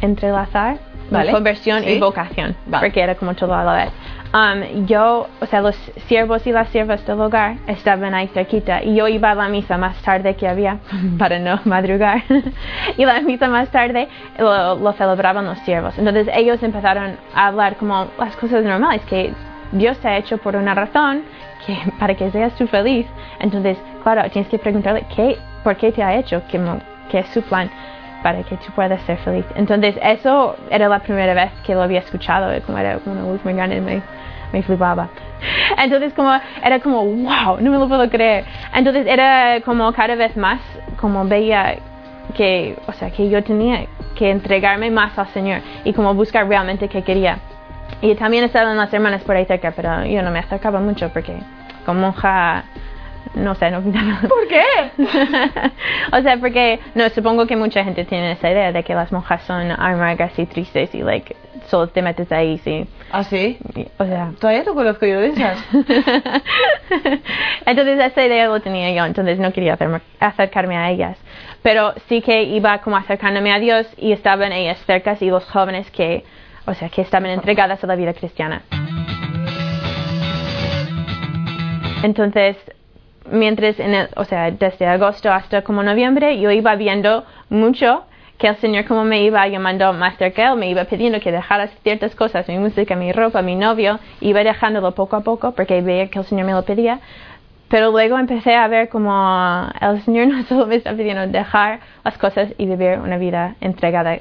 entrelazar 0.00 0.89
vale. 1.10 1.32
conversión 1.32 1.86
y 1.86 1.98
vocación, 1.98 2.56
porque 2.70 3.00
era 3.00 3.14
como 3.14 3.34
todo 3.34 3.54
a 3.54 3.64
la 3.64 3.72
vez. 3.74 3.92
Um, 4.32 4.86
yo, 4.86 5.26
o 5.40 5.46
sea, 5.46 5.60
los 5.60 5.74
siervos 6.06 6.46
y 6.46 6.52
las 6.52 6.68
siervas 6.68 7.04
del 7.04 7.20
hogar 7.20 7.56
estaban 7.66 8.14
ahí 8.14 8.28
cerquita 8.28 8.80
y 8.80 8.94
yo 8.94 9.08
iba 9.08 9.32
a 9.32 9.34
la 9.34 9.48
misa 9.48 9.76
más 9.76 10.00
tarde 10.02 10.36
que 10.36 10.46
había 10.46 10.78
para 11.18 11.40
no 11.40 11.58
madrugar 11.64 12.22
y 12.96 13.04
la 13.04 13.20
misa 13.22 13.48
más 13.48 13.70
tarde 13.70 14.08
lo, 14.38 14.92
celebraban 14.92 15.46
los 15.46 15.58
siervos. 15.60 15.98
Entonces 15.98 16.28
ellos 16.32 16.62
empezaron 16.62 17.16
a 17.34 17.48
hablar 17.48 17.74
como 17.76 18.06
las 18.18 18.36
cosas 18.36 18.62
normales 18.62 19.02
que 19.06 19.32
Dios 19.72 19.98
te 19.98 20.06
ha 20.06 20.16
hecho 20.16 20.38
por 20.38 20.54
una 20.54 20.74
razón 20.74 21.22
que 21.66 21.76
para 21.98 22.14
que 22.14 22.30
seas 22.30 22.54
tú 22.54 22.68
feliz. 22.68 23.06
Entonces, 23.40 23.78
claro, 24.04 24.30
tienes 24.30 24.48
que 24.48 24.58
preguntarle 24.58 25.04
qué, 25.14 25.38
por 25.64 25.76
qué 25.76 25.90
te 25.90 26.04
ha 26.04 26.14
hecho, 26.14 26.40
qué, 26.48 26.60
qué 27.10 27.18
es 27.18 27.26
su 27.30 27.42
plan 27.42 27.68
para 28.22 28.42
que 28.42 28.56
tú 28.56 28.72
puedas 28.74 29.00
ser 29.02 29.18
feliz. 29.18 29.44
Entonces, 29.54 29.96
eso 30.02 30.56
era 30.70 30.88
la 30.88 31.00
primera 31.00 31.34
vez 31.34 31.50
que 31.64 31.74
lo 31.74 31.82
había 31.82 32.00
escuchado, 32.00 32.50
como 32.62 32.78
era 32.78 32.98
una 33.04 33.22
luz 33.22 33.44
muy 33.44 33.54
grande, 33.54 33.80
me, 33.80 34.02
me 34.52 34.62
flipaba. 34.62 35.08
Entonces, 35.78 36.12
como, 36.14 36.32
era 36.62 36.80
como, 36.80 37.04
wow, 37.04 37.60
no 37.60 37.70
me 37.70 37.78
lo 37.78 37.88
puedo 37.88 38.08
creer. 38.10 38.44
Entonces, 38.74 39.06
era 39.06 39.60
como 39.62 39.92
cada 39.92 40.14
vez 40.14 40.36
más, 40.36 40.60
como 41.00 41.24
veía 41.24 41.76
que, 42.34 42.76
o 42.86 42.92
sea, 42.92 43.10
que 43.10 43.28
yo 43.28 43.42
tenía 43.42 43.86
que 44.14 44.30
entregarme 44.30 44.90
más 44.90 45.18
al 45.18 45.28
Señor 45.28 45.60
y 45.84 45.92
como 45.92 46.14
buscar 46.14 46.46
realmente 46.48 46.88
qué 46.88 47.02
quería. 47.02 47.38
Y 48.02 48.14
también 48.14 48.44
estaban 48.44 48.76
las 48.76 48.92
hermanas 48.92 49.22
por 49.22 49.36
ahí 49.36 49.44
cerca, 49.46 49.72
pero 49.74 50.04
yo 50.04 50.22
no 50.22 50.30
me 50.30 50.38
acercaba 50.38 50.80
mucho 50.80 51.10
porque 51.10 51.36
como 51.84 52.00
monja 52.00 52.64
no 53.34 53.54
sé, 53.54 53.70
no 53.70 53.80
¿Por 53.82 54.48
qué? 54.48 54.64
o 56.12 56.22
sea, 56.22 56.36
porque 56.38 56.80
no 56.94 57.08
supongo 57.10 57.46
que 57.46 57.56
mucha 57.56 57.84
gente 57.84 58.04
tiene 58.04 58.32
esa 58.32 58.50
idea 58.50 58.72
de 58.72 58.82
que 58.82 58.94
las 58.94 59.12
monjas 59.12 59.42
son 59.44 59.70
amargas 59.70 60.38
y 60.38 60.46
tristes 60.46 60.94
y 60.94 61.02
like 61.02 61.36
solo 61.68 61.88
te 61.88 62.02
metes 62.02 62.30
ahí, 62.32 62.58
sí. 62.58 62.86
¿Ah, 63.12 63.22
sí? 63.24 63.58
O 63.98 64.04
sea, 64.04 64.32
todavía 64.38 64.64
no 64.64 64.74
conozco 64.74 65.06
yo 65.06 65.20
de 65.20 65.28
esas. 65.28 65.64
entonces 67.66 68.00
esa 68.00 68.26
idea 68.26 68.46
lo 68.48 68.60
tenía 68.60 68.92
yo, 68.92 69.04
entonces 69.04 69.38
no 69.38 69.52
quería 69.52 69.78
acercarme 70.18 70.76
a 70.76 70.90
ellas. 70.90 71.18
Pero 71.62 71.94
sí 72.08 72.22
que 72.22 72.42
iba 72.42 72.78
como 72.78 72.96
acercándome 72.96 73.52
a 73.52 73.58
Dios 73.58 73.86
y 73.96 74.12
estaban 74.12 74.52
ellas 74.52 74.78
cerca 74.86 75.16
y 75.20 75.26
los 75.26 75.44
jóvenes 75.44 75.90
que, 75.90 76.24
o 76.66 76.74
sea, 76.74 76.88
que 76.88 77.02
estaban 77.02 77.30
entregadas 77.30 77.82
a 77.84 77.86
la 77.86 77.96
vida 77.96 78.12
cristiana. 78.14 78.62
Entonces, 82.02 82.56
mientras, 83.30 83.78
en 83.80 83.94
el, 83.94 84.08
o 84.16 84.24
sea, 84.24 84.50
desde 84.50 84.86
agosto 84.86 85.32
hasta 85.32 85.62
como 85.62 85.82
noviembre, 85.82 86.38
yo 86.40 86.50
iba 86.50 86.74
viendo 86.76 87.24
mucho 87.48 88.04
que 88.38 88.48
el 88.48 88.56
Señor 88.56 88.86
como 88.86 89.04
me 89.04 89.22
iba 89.22 89.46
llamando 89.48 89.92
más 89.92 90.16
cerca, 90.16 90.54
me 90.54 90.70
iba 90.70 90.84
pidiendo 90.84 91.20
que 91.20 91.30
dejara 91.30 91.68
ciertas 91.82 92.14
cosas, 92.14 92.48
mi 92.48 92.58
música, 92.58 92.96
mi 92.96 93.12
ropa, 93.12 93.42
mi 93.42 93.54
novio, 93.54 94.00
iba 94.22 94.42
dejándolo 94.42 94.92
poco 94.92 95.16
a 95.16 95.20
poco 95.20 95.52
porque 95.52 95.82
veía 95.82 96.08
que 96.08 96.18
el 96.18 96.24
Señor 96.24 96.46
me 96.46 96.52
lo 96.52 96.62
pedía. 96.64 97.00
Pero 97.68 97.90
luego 97.92 98.18
empecé 98.18 98.56
a 98.56 98.66
ver 98.66 98.88
como 98.88 99.68
el 99.80 100.02
Señor 100.02 100.26
no 100.28 100.42
solo 100.44 100.66
me 100.66 100.76
está 100.76 100.94
pidiendo 100.94 101.26
dejar 101.26 101.80
las 102.02 102.16
cosas 102.16 102.52
y 102.56 102.66
vivir 102.66 102.98
una 102.98 103.18
vida 103.18 103.56
entregada 103.60 104.18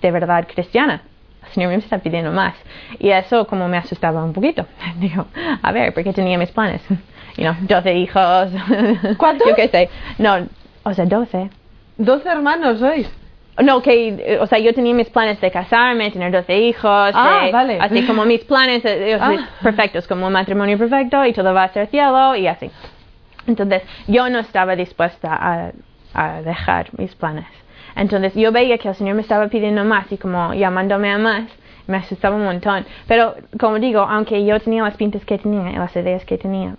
de 0.00 0.10
verdad 0.10 0.46
cristiana. 0.52 1.02
El 1.46 1.52
Señor 1.54 1.70
me 1.70 1.76
está 1.76 1.98
pidiendo 1.98 2.30
más. 2.32 2.54
Y 2.98 3.10
eso 3.10 3.46
como 3.46 3.68
me 3.68 3.78
asustaba 3.78 4.22
un 4.22 4.32
poquito. 4.32 4.66
Digo, 4.96 5.26
a 5.62 5.72
ver, 5.72 5.94
porque 5.94 6.12
tenía 6.12 6.38
mis 6.38 6.50
planes 6.50 6.82
you 7.38 7.44
know, 7.44 7.54
12 7.60 7.94
hijos. 7.94 8.48
¿Cuántos? 9.16 9.48
Yo 9.48 9.54
qué 9.54 9.68
sé. 9.68 9.88
No, 10.18 10.46
o 10.82 10.92
sea, 10.92 11.06
12. 11.06 11.50
12 11.96 12.28
hermanos 12.28 12.80
sois. 12.80 13.08
No, 13.60 13.82
que, 13.82 14.38
o 14.40 14.46
sea, 14.46 14.58
yo 14.58 14.72
tenía 14.72 14.94
mis 14.94 15.08
planes 15.08 15.40
de 15.40 15.50
casarme, 15.50 16.10
tener 16.12 16.30
12 16.30 16.58
hijos. 16.58 17.12
Ah, 17.14 17.48
vale. 17.52 17.78
Así 17.80 18.06
como 18.06 18.24
mis 18.24 18.44
planes 18.44 18.84
eh, 18.84 19.18
ah. 19.20 19.48
perfectos, 19.62 20.06
como 20.06 20.28
un 20.28 20.32
matrimonio 20.32 20.78
perfecto 20.78 21.24
y 21.24 21.32
todo 21.32 21.52
va 21.54 21.64
a 21.64 21.72
ser 21.72 21.88
cielo 21.88 22.36
y 22.36 22.46
así. 22.46 22.70
Entonces, 23.48 23.82
yo 24.06 24.28
no 24.28 24.40
estaba 24.40 24.76
dispuesta 24.76 25.34
a, 25.34 25.72
a 26.14 26.42
dejar 26.42 26.88
mis 26.98 27.14
planes. 27.16 27.46
Entonces, 27.98 28.34
yo 28.34 28.52
veía 28.52 28.78
que 28.78 28.88
el 28.88 28.94
Señor 28.94 29.16
me 29.16 29.22
estaba 29.22 29.48
pidiendo 29.48 29.84
más 29.84 30.10
y 30.10 30.16
como 30.16 30.54
llamándome 30.54 31.10
a 31.10 31.18
más 31.18 31.44
me 31.86 31.96
asustaba 31.96 32.36
un 32.36 32.44
montón. 32.44 32.86
Pero, 33.06 33.34
como 33.58 33.78
digo, 33.78 34.00
aunque 34.00 34.44
yo 34.44 34.58
tenía 34.60 34.82
las 34.82 34.96
pintas 34.96 35.24
que 35.24 35.38
tenía 35.38 35.70
y 35.70 35.76
las 35.76 35.94
ideas 35.96 36.24
que 36.24 36.38
tenía, 36.38 36.76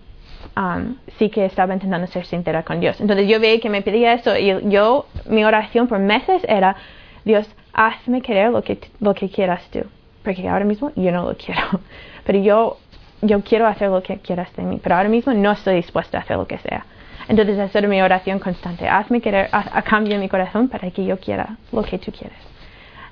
Um, 0.55 0.95
sí 1.17 1.29
que 1.29 1.45
estaba 1.45 1.73
intentando 1.73 2.07
ser 2.07 2.25
sincera 2.25 2.63
con 2.63 2.79
Dios. 2.79 2.99
Entonces 2.99 3.27
yo 3.27 3.39
veía 3.39 3.59
que 3.59 3.69
me 3.69 3.81
pedía 3.81 4.13
eso 4.13 4.35
y 4.35 4.69
yo, 4.69 5.05
mi 5.25 5.45
oración 5.45 5.88
por 5.88 5.99
meses 5.99 6.41
era, 6.47 6.75
Dios, 7.23 7.47
hazme 7.71 8.21
querer 8.21 8.51
lo 8.51 8.61
que, 8.61 8.79
lo 8.99 9.13
que 9.13 9.29
quieras 9.29 9.63
tú, 9.71 9.81
porque 10.23 10.47
ahora 10.49 10.65
mismo 10.65 10.91
yo 10.95 11.11
no 11.11 11.29
lo 11.29 11.38
quiero, 11.38 11.61
pero 12.25 12.39
yo, 12.39 12.77
yo 13.21 13.41
quiero 13.41 13.67
hacer 13.67 13.89
lo 13.89 14.01
que 14.03 14.17
quieras 14.17 14.53
de 14.55 14.63
mí, 14.63 14.79
pero 14.81 14.95
ahora 14.95 15.09
mismo 15.09 15.33
no 15.33 15.51
estoy 15.51 15.75
dispuesta 15.75 16.17
a 16.17 16.21
hacer 16.21 16.38
lo 16.38 16.47
que 16.47 16.57
sea. 16.57 16.85
Entonces 17.29 17.59
esa 17.59 17.77
era 17.77 17.88
mi 17.88 18.01
oración 18.01 18.39
constante, 18.39 18.89
hazme 18.89 19.21
querer, 19.21 19.50
a, 19.51 19.81
cambio 19.83 20.17
mi 20.17 20.27
corazón 20.27 20.67
para 20.67 20.89
que 20.89 21.05
yo 21.05 21.17
quiera 21.19 21.57
lo 21.71 21.83
que 21.83 22.00
tú 22.00 22.12
quieres. 22.12 22.39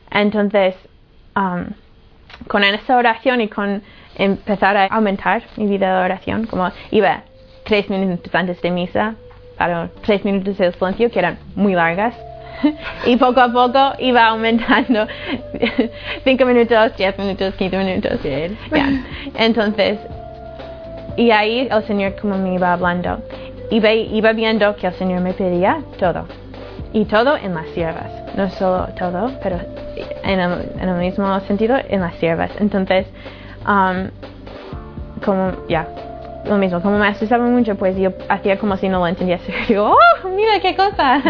Entonces, 0.09 0.75
um, 1.36 1.65
con 2.47 2.63
esa 2.63 2.97
oración 2.97 3.41
y 3.41 3.47
con 3.47 3.83
empezar 4.15 4.75
a 4.75 4.88
aumentar 4.88 5.43
mi 5.55 5.67
vida 5.67 6.00
de 6.00 6.05
oración, 6.05 6.47
como 6.47 6.71
iba 6.89 7.21
tres 7.63 7.91
minutos 7.91 8.33
antes 8.33 8.59
de 8.63 8.71
misa, 8.71 9.13
para 9.55 9.89
tres 10.03 10.25
minutos 10.25 10.57
de 10.57 10.71
silencio 10.71 11.12
que 11.12 11.19
eran 11.19 11.38
muy 11.55 11.75
largas. 11.75 12.15
y 13.05 13.17
poco 13.17 13.39
a 13.39 13.53
poco 13.53 13.93
iba 14.00 14.25
aumentando 14.25 15.05
cinco 16.24 16.43
minutos, 16.45 16.97
diez 16.97 17.15
minutos, 17.19 17.53
quince 17.53 17.77
minutos. 17.77 18.19
Entonces, 19.36 20.00
y 21.17 21.29
ahí 21.29 21.67
el 21.69 21.83
Señor 21.83 22.15
como 22.19 22.36
me 22.39 22.55
iba 22.55 22.74
hablando. 22.74 23.19
Iba, 23.69 23.91
iba 23.91 24.33
viendo 24.33 24.75
que 24.75 24.88
el 24.88 24.93
Señor 24.93 25.21
me 25.21 25.33
pedía 25.33 25.79
todo. 26.00 26.25
Y 26.93 27.05
todo 27.05 27.36
en 27.36 27.53
las 27.53 27.67
siervas. 27.69 28.09
No 28.36 28.50
solo 28.51 28.88
todo, 28.97 29.31
pero 29.43 29.59
en 30.24 30.39
el, 30.39 30.71
en 30.79 30.89
el 30.89 30.95
mismo 30.95 31.39
sentido 31.41 31.75
en 31.89 32.01
las 32.01 32.15
siervas. 32.15 32.51
Entonces, 32.59 33.07
um, 33.67 34.09
como, 35.24 35.51
ya, 35.67 35.88
lo 36.45 36.57
mismo, 36.57 36.81
como 36.81 36.97
me 36.97 37.07
asustaba 37.07 37.45
mucho, 37.45 37.75
pues 37.75 37.97
yo 37.97 38.12
hacía 38.29 38.57
como 38.57 38.77
si 38.77 38.89
no 38.89 39.00
lo 39.00 39.07
entendía. 39.07 39.39
Digo, 39.67 39.91
oh, 39.91 40.27
mira 40.29 40.59
qué 40.62 40.75
cosa. 40.75 41.21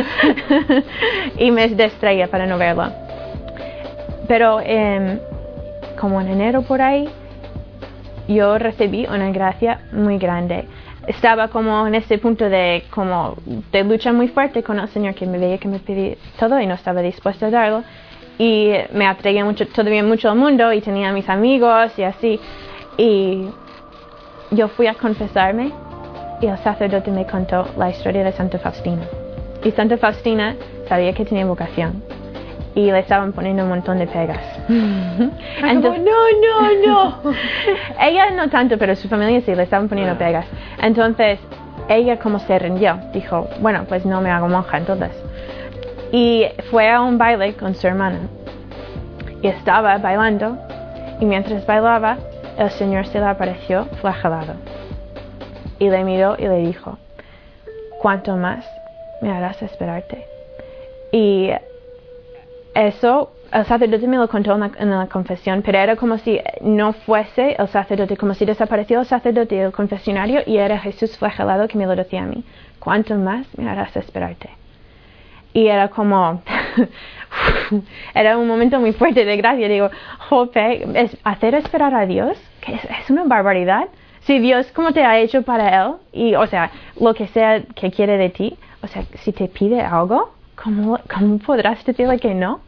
y 1.37 1.51
me 1.51 1.67
distraía 1.67 2.27
para 2.27 2.45
no 2.45 2.57
verlo. 2.57 2.91
Pero 4.27 4.59
em, 4.61 5.19
como 5.99 6.21
en 6.21 6.27
enero 6.27 6.61
por 6.61 6.81
ahí, 6.81 7.09
yo 8.27 8.57
recibí 8.57 9.07
una 9.07 9.31
gracia 9.31 9.79
muy 9.91 10.17
grande. 10.17 10.65
Estaba 11.07 11.47
como 11.47 11.87
en 11.87 11.95
ese 11.95 12.17
punto 12.17 12.49
de 12.49 12.83
como 12.89 13.35
de 13.71 13.83
lucha 13.83 14.11
muy 14.11 14.27
fuerte 14.27 14.61
con 14.61 14.77
el 14.77 14.87
Señor 14.89 15.15
que 15.15 15.25
me 15.25 15.37
veía 15.37 15.57
que 15.57 15.67
me 15.67 15.79
pedía 15.79 16.15
todo 16.37 16.59
y 16.59 16.67
no 16.67 16.73
estaba 16.75 17.01
dispuesto 17.01 17.45
a 17.45 17.49
darlo. 17.49 17.83
Y 18.37 18.71
me 18.93 19.07
atraía 19.07 19.43
mucho 19.43 19.67
todavía 19.67 20.03
mucho 20.03 20.29
al 20.29 20.37
mundo 20.37 20.71
y 20.73 20.81
tenía 20.81 21.11
mis 21.11 21.27
amigos 21.29 21.97
y 21.97 22.03
así. 22.03 22.39
Y 22.97 23.47
yo 24.51 24.67
fui 24.67 24.87
a 24.87 24.93
confesarme 24.93 25.71
y 26.41 26.45
el 26.45 26.57
sacerdote 26.59 27.09
me 27.09 27.25
contó 27.25 27.67
la 27.77 27.89
historia 27.89 28.23
de 28.23 28.31
Santa 28.33 28.59
Faustina. 28.59 29.07
Y 29.63 29.71
Santa 29.71 29.97
Faustina 29.97 30.55
sabía 30.87 31.13
que 31.13 31.25
tenía 31.25 31.45
vocación 31.45 32.03
y 32.75 32.91
le 32.91 32.99
estaban 32.99 33.33
poniendo 33.33 33.63
un 33.63 33.69
montón 33.69 33.97
de 33.99 34.07
pegas. 34.07 34.43
Entonces, 34.67 36.03
no, 36.03 36.11
no, 36.45 36.87
no. 36.87 37.33
ella 38.01 38.31
no 38.31 38.49
tanto, 38.49 38.77
pero 38.77 38.95
su 38.95 39.07
familia 39.07 39.41
sí 39.41 39.53
le 39.55 39.63
estaban 39.63 39.89
poniendo 39.89 40.17
pegas. 40.17 40.45
Entonces, 40.81 41.39
ella 41.89 42.17
como 42.17 42.39
se 42.39 42.59
rindió, 42.59 42.99
dijo, 43.13 43.47
bueno, 43.59 43.85
pues 43.87 44.05
no 44.05 44.21
me 44.21 44.29
hago 44.29 44.47
monja 44.47 44.77
entonces. 44.77 45.11
Y 46.11 46.45
fue 46.69 46.89
a 46.89 47.01
un 47.01 47.17
baile 47.17 47.53
con 47.53 47.75
su 47.75 47.87
hermana. 47.87 48.19
Y 49.41 49.47
estaba 49.47 49.97
bailando 49.97 50.57
y 51.19 51.25
mientras 51.25 51.65
bailaba, 51.65 52.17
el 52.57 52.69
Señor 52.71 53.05
se 53.07 53.19
le 53.19 53.25
apareció 53.25 53.85
flagelado. 54.01 54.53
Y 55.79 55.89
le 55.89 56.03
miró 56.03 56.35
y 56.37 56.47
le 56.47 56.57
dijo, 56.57 56.97
¿cuánto 58.01 58.35
más 58.35 58.65
me 59.21 59.31
harás 59.31 59.61
esperarte? 59.61 60.25
Y 61.11 61.51
eso 62.85 63.31
el 63.51 63.65
sacerdote 63.65 64.07
me 64.07 64.17
lo 64.17 64.27
contó 64.27 64.53
en 64.55 64.59
la, 64.59 64.71
en 64.77 64.89
la, 64.89 65.07
confesión, 65.07 65.61
pero 65.65 65.77
era 65.77 65.95
como 65.95 66.17
si 66.17 66.39
no 66.61 66.93
fuese 66.93 67.55
el 67.57 67.67
sacerdote, 67.69 68.17
como 68.17 68.33
si 68.33 68.45
desapareció 68.45 68.99
el 68.99 69.05
sacerdote 69.05 69.55
del 69.55 69.71
confesionario 69.71 70.41
y 70.45 70.57
era 70.57 70.77
Jesús 70.77 71.17
flagelado 71.17 71.67
que 71.67 71.77
me 71.77 71.85
lo 71.85 71.95
decía 71.95 72.23
a 72.23 72.25
mí. 72.25 72.43
¿Cuánto 72.79 73.15
más 73.15 73.47
me 73.57 73.69
harás 73.69 73.95
esperarte? 73.95 74.49
Y 75.53 75.67
era 75.67 75.87
como, 75.87 76.41
era 78.13 78.37
un 78.37 78.47
momento 78.47 78.79
muy 78.79 78.93
fuerte 78.93 79.25
de 79.25 79.37
gracia. 79.37 79.67
Digo, 79.67 79.89
jope, 80.29 80.85
¿es 80.93 81.17
hacer 81.23 81.55
esperar 81.55 81.95
a 81.95 82.05
Dios? 82.05 82.37
que 82.61 82.75
es, 82.75 82.83
es 82.83 83.09
una 83.09 83.23
barbaridad. 83.23 83.87
Si 84.21 84.39
Dios, 84.39 84.71
como 84.73 84.91
te 84.91 85.03
ha 85.03 85.17
hecho 85.19 85.41
para 85.43 85.85
Él, 85.85 85.93
y, 86.11 86.35
o 86.35 86.45
sea, 86.47 86.69
lo 86.99 87.13
que 87.13 87.27
sea 87.27 87.61
que 87.75 87.91
quiere 87.91 88.17
de 88.17 88.29
ti, 88.29 88.57
o 88.81 88.87
sea, 88.87 89.03
si 89.23 89.31
te 89.31 89.47
pide 89.47 89.81
algo, 89.81 90.31
¿cómo, 90.61 90.99
cómo 91.13 91.39
podrás 91.39 91.83
decirle 91.85 92.19
que 92.19 92.33
no? 92.33 92.59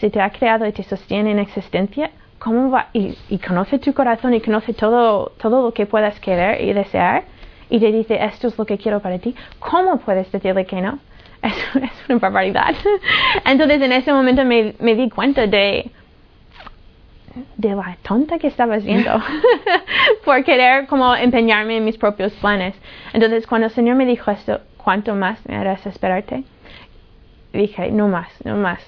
Si 0.00 0.10
te 0.10 0.20
ha 0.20 0.30
creado 0.30 0.66
y 0.66 0.72
te 0.72 0.82
sostiene 0.82 1.30
en 1.32 1.38
existencia, 1.38 2.10
¿cómo 2.38 2.70
va? 2.70 2.88
Y, 2.92 3.16
y, 3.28 3.38
conoce 3.38 3.78
tu 3.78 3.92
corazón 3.92 4.34
y 4.34 4.40
conoce 4.40 4.72
todo, 4.72 5.32
todo 5.40 5.62
lo 5.62 5.72
que 5.72 5.86
puedas 5.86 6.18
querer 6.20 6.62
y 6.62 6.72
desear, 6.72 7.24
y 7.68 7.78
te 7.78 7.92
dice, 7.92 8.18
esto 8.20 8.48
es 8.48 8.58
lo 8.58 8.64
que 8.64 8.78
quiero 8.78 9.00
para 9.00 9.18
ti, 9.18 9.34
¿cómo 9.58 9.98
puedes 9.98 10.30
decirle 10.32 10.66
que 10.66 10.80
no? 10.80 10.98
Es, 11.42 11.54
es 11.74 12.10
una 12.10 12.18
barbaridad. 12.18 12.74
Entonces 13.46 13.80
en 13.80 13.92
ese 13.92 14.12
momento 14.12 14.44
me, 14.44 14.74
me, 14.78 14.94
di 14.94 15.08
cuenta 15.08 15.46
de, 15.46 15.90
de 17.56 17.74
la 17.74 17.96
tonta 18.02 18.38
que 18.38 18.48
estaba 18.48 18.74
haciendo 18.74 19.10
por 20.24 20.44
querer 20.44 20.86
como 20.86 21.14
empeñarme 21.14 21.78
en 21.78 21.84
mis 21.86 21.96
propios 21.96 22.32
planes. 22.34 22.74
Entonces 23.14 23.46
cuando 23.46 23.68
el 23.68 23.72
Señor 23.72 23.96
me 23.96 24.04
dijo 24.04 24.30
esto, 24.30 24.60
¿cuánto 24.76 25.14
más 25.14 25.38
me 25.48 25.56
harás 25.56 25.86
esperarte? 25.86 26.44
Dije, 27.54 27.90
no 27.90 28.08
más, 28.08 28.28
no 28.44 28.56
más. 28.56 28.80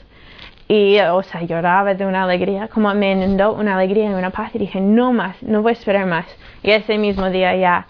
Y, 0.69 0.99
o 1.01 1.23
sea, 1.23 1.43
lloraba 1.43 1.95
de 1.95 2.07
una 2.07 2.25
alegría, 2.25 2.69
como 2.69 2.93
me 2.95 3.13
inundó 3.13 3.53
una 3.53 3.75
alegría 3.75 4.11
y 4.11 4.15
una 4.15 4.31
paz. 4.31 4.55
Y 4.55 4.59
dije, 4.59 4.81
no 4.81 5.13
más, 5.13 5.43
no 5.43 5.63
voy 5.63 5.71
a 5.71 5.73
esperar 5.73 6.07
más. 6.07 6.27
Y 6.63 6.71
ese 6.71 6.99
mismo 6.99 7.29
día 7.31 7.55
ya, 7.57 7.87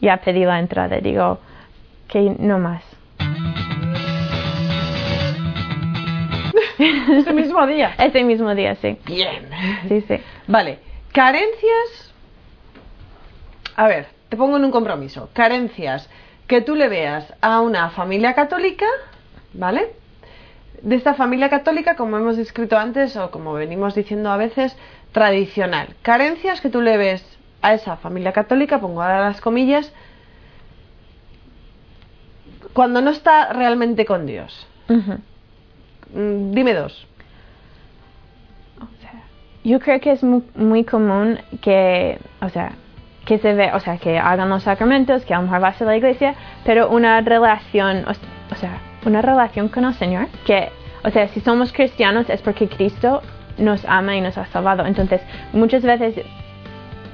ya 0.00 0.16
pedí 0.16 0.44
la 0.44 0.58
entrada. 0.58 0.98
Digo, 0.98 1.38
que 2.08 2.34
no 2.38 2.58
más. 2.58 2.82
Ese 6.78 7.32
mismo 7.32 7.66
día. 7.66 7.94
Ese 7.98 8.24
mismo 8.24 8.54
día, 8.54 8.74
sí. 8.76 8.98
Bien. 9.06 9.48
Sí, 9.88 10.00
sí. 10.02 10.16
Vale. 10.46 10.78
Carencias. 11.12 12.12
A 13.76 13.86
ver, 13.88 14.08
te 14.28 14.36
pongo 14.36 14.56
en 14.56 14.64
un 14.64 14.70
compromiso. 14.70 15.30
Carencias 15.32 16.08
que 16.46 16.60
tú 16.60 16.74
le 16.74 16.88
veas 16.88 17.32
a 17.40 17.60
una 17.60 17.90
familia 17.90 18.34
católica, 18.34 18.86
¿vale? 19.52 19.92
De 20.84 20.96
esta 20.96 21.14
familia 21.14 21.48
católica, 21.48 21.96
como 21.96 22.18
hemos 22.18 22.36
descrito 22.36 22.76
antes 22.78 23.16
o 23.16 23.30
como 23.30 23.54
venimos 23.54 23.94
diciendo 23.94 24.30
a 24.30 24.36
veces, 24.36 24.76
tradicional. 25.12 25.96
Carencias 26.02 26.60
que 26.60 26.68
tú 26.68 26.82
le 26.82 26.98
ves 26.98 27.24
a 27.62 27.72
esa 27.72 27.96
familia 27.96 28.32
católica, 28.32 28.78
pongo 28.78 29.02
ahora 29.02 29.20
las 29.20 29.40
comillas, 29.40 29.92
cuando 32.74 33.00
no 33.00 33.10
está 33.10 33.52
realmente 33.52 34.04
con 34.04 34.26
Dios. 34.26 34.66
Uh 34.88 34.94
-huh. 34.94 35.18
Dime 36.52 36.74
dos. 36.74 37.06
O 38.78 39.00
sea, 39.00 39.22
yo 39.64 39.80
creo 39.80 40.00
que 40.00 40.12
es 40.12 40.22
muy, 40.22 40.42
muy, 40.54 40.84
común 40.84 41.38
que, 41.62 42.18
o 42.42 42.50
sea, 42.50 42.72
que 43.24 43.38
se 43.38 43.54
ve, 43.54 43.72
o 43.72 43.80
sea, 43.80 43.96
que 43.96 44.18
hagan 44.18 44.50
los 44.50 44.64
sacramentos, 44.64 45.24
que 45.24 45.32
a 45.32 45.38
lo 45.38 45.44
mejor 45.44 45.60
vas 45.60 45.80
a 45.80 45.86
la 45.86 45.96
iglesia, 45.96 46.34
pero 46.64 46.90
una 46.90 47.22
relación, 47.22 48.04
o, 48.06 48.10
o 48.10 48.56
sea, 48.56 48.78
una 49.06 49.22
relación 49.22 49.68
con 49.68 49.84
el 49.84 49.94
Señor, 49.94 50.28
que, 50.46 50.70
o 51.02 51.10
sea, 51.10 51.28
si 51.28 51.40
somos 51.40 51.72
cristianos 51.72 52.28
es 52.30 52.42
porque 52.42 52.68
Cristo 52.68 53.22
nos 53.58 53.84
ama 53.84 54.16
y 54.16 54.20
nos 54.20 54.36
ha 54.38 54.46
salvado. 54.46 54.86
Entonces, 54.86 55.20
muchas 55.52 55.82
veces, 55.82 56.24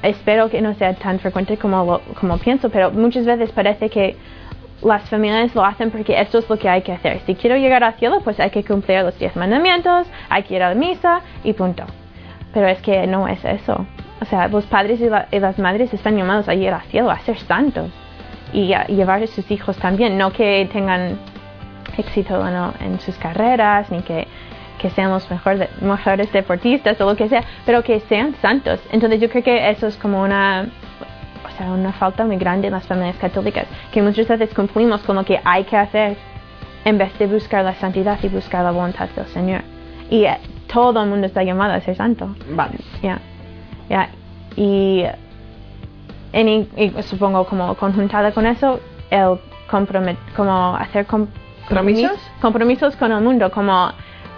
espero 0.02 0.48
que 0.50 0.60
no 0.62 0.74
sea 0.74 0.94
tan 0.94 1.18
frecuente 1.18 1.56
como, 1.56 1.84
lo, 1.84 2.00
como 2.14 2.38
pienso, 2.38 2.70
pero 2.70 2.90
muchas 2.90 3.26
veces 3.26 3.50
parece 3.52 3.90
que 3.90 4.16
las 4.82 5.08
familias 5.10 5.54
lo 5.54 5.64
hacen 5.64 5.90
porque 5.90 6.18
esto 6.18 6.38
es 6.38 6.48
lo 6.48 6.58
que 6.58 6.68
hay 6.68 6.82
que 6.82 6.92
hacer. 6.92 7.20
Si 7.26 7.34
quiero 7.34 7.56
llegar 7.56 7.84
al 7.84 7.94
cielo, 7.94 8.20
pues 8.24 8.40
hay 8.40 8.50
que 8.50 8.64
cumplir 8.64 9.02
los 9.02 9.18
diez 9.18 9.36
mandamientos, 9.36 10.06
hay 10.28 10.42
que 10.42 10.54
ir 10.54 10.62
a 10.62 10.70
la 10.70 10.74
misa 10.74 11.20
y 11.44 11.52
punto. 11.52 11.84
Pero 12.54 12.66
es 12.66 12.80
que 12.80 13.06
no 13.06 13.28
es 13.28 13.44
eso. 13.44 13.86
O 14.20 14.24
sea, 14.24 14.48
los 14.48 14.64
padres 14.66 15.00
y, 15.00 15.08
la, 15.08 15.28
y 15.30 15.38
las 15.38 15.58
madres 15.58 15.92
están 15.92 16.16
llamados 16.16 16.48
a 16.48 16.54
ir 16.54 16.70
al 16.70 16.82
cielo, 16.82 17.10
a 17.10 17.18
ser 17.20 17.38
santos 17.38 17.90
y 18.52 18.72
a 18.72 18.86
llevar 18.86 19.22
a 19.22 19.26
sus 19.26 19.50
hijos 19.50 19.76
también, 19.76 20.18
no 20.18 20.32
que 20.32 20.68
tengan 20.72 21.18
éxito 22.00 22.38
no, 22.50 22.74
en 22.80 22.98
sus 23.00 23.16
carreras, 23.16 23.90
ni 23.90 24.02
que, 24.02 24.26
que 24.78 24.90
sean 24.90 25.10
los 25.10 25.30
mejor 25.30 25.58
de, 25.58 25.68
mejores 25.80 26.32
deportistas 26.32 27.00
o 27.00 27.06
lo 27.06 27.16
que 27.16 27.28
sea, 27.28 27.44
pero 27.64 27.82
que 27.82 28.00
sean 28.00 28.34
santos. 28.42 28.80
Entonces 28.90 29.20
yo 29.20 29.28
creo 29.28 29.42
que 29.42 29.70
eso 29.70 29.86
es 29.86 29.96
como 29.96 30.22
una, 30.22 30.68
o 31.46 31.56
sea, 31.56 31.70
una 31.70 31.92
falta 31.92 32.24
muy 32.24 32.36
grande 32.36 32.68
en 32.68 32.72
las 32.72 32.86
familias 32.86 33.16
católicas, 33.16 33.66
que 33.92 34.02
muchas 34.02 34.26
veces 34.26 34.52
cumplimos 34.54 35.02
con 35.02 35.16
lo 35.16 35.24
que 35.24 35.40
hay 35.44 35.64
que 35.64 35.76
hacer 35.76 36.16
en 36.84 36.98
vez 36.98 37.16
de 37.18 37.26
buscar 37.26 37.64
la 37.64 37.74
santidad 37.74 38.18
y 38.22 38.28
buscar 38.28 38.64
la 38.64 38.70
voluntad 38.70 39.08
del 39.10 39.26
Señor. 39.26 39.62
Y 40.08 40.24
eh, 40.24 40.38
todo 40.72 41.02
el 41.02 41.08
mundo 41.08 41.26
está 41.26 41.42
llamado 41.42 41.74
a 41.74 41.80
ser 41.80 41.96
santo. 41.96 42.34
Vale. 42.50 42.78
Ya. 43.02 43.20
Yeah. 43.88 44.08
Y, 44.56 45.04
en, 46.32 46.68
y, 46.76 47.02
supongo 47.02 47.44
como 47.44 47.74
conjuntada 47.74 48.32
con 48.32 48.46
eso, 48.46 48.80
el 49.10 49.38
compromet, 49.70 50.16
como 50.36 50.74
hacer 50.76 51.06
com, 51.06 51.26
¿Compromisos? 51.68 52.18
compromisos 52.40 52.96
con 52.96 53.12
el 53.12 53.22
mundo, 53.22 53.50
como 53.50 53.92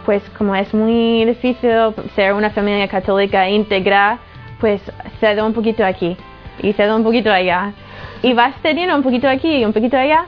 pues 0.04 0.22
como 0.36 0.54
es 0.54 0.72
muy 0.74 1.24
difícil 1.24 1.70
ser 2.14 2.32
una 2.34 2.50
familia 2.50 2.88
católica 2.88 3.48
íntegra, 3.48 4.18
pues 4.60 4.82
cedo 5.20 5.46
un 5.46 5.52
poquito 5.52 5.84
aquí 5.84 6.16
y 6.60 6.72
cedo 6.72 6.96
un 6.96 7.04
poquito 7.04 7.30
allá. 7.30 7.72
Y 8.22 8.34
vas 8.34 8.54
cediendo 8.62 8.94
un 8.94 9.02
poquito 9.02 9.28
aquí 9.28 9.56
y 9.58 9.64
un 9.64 9.72
poquito 9.72 9.96
allá 9.96 10.26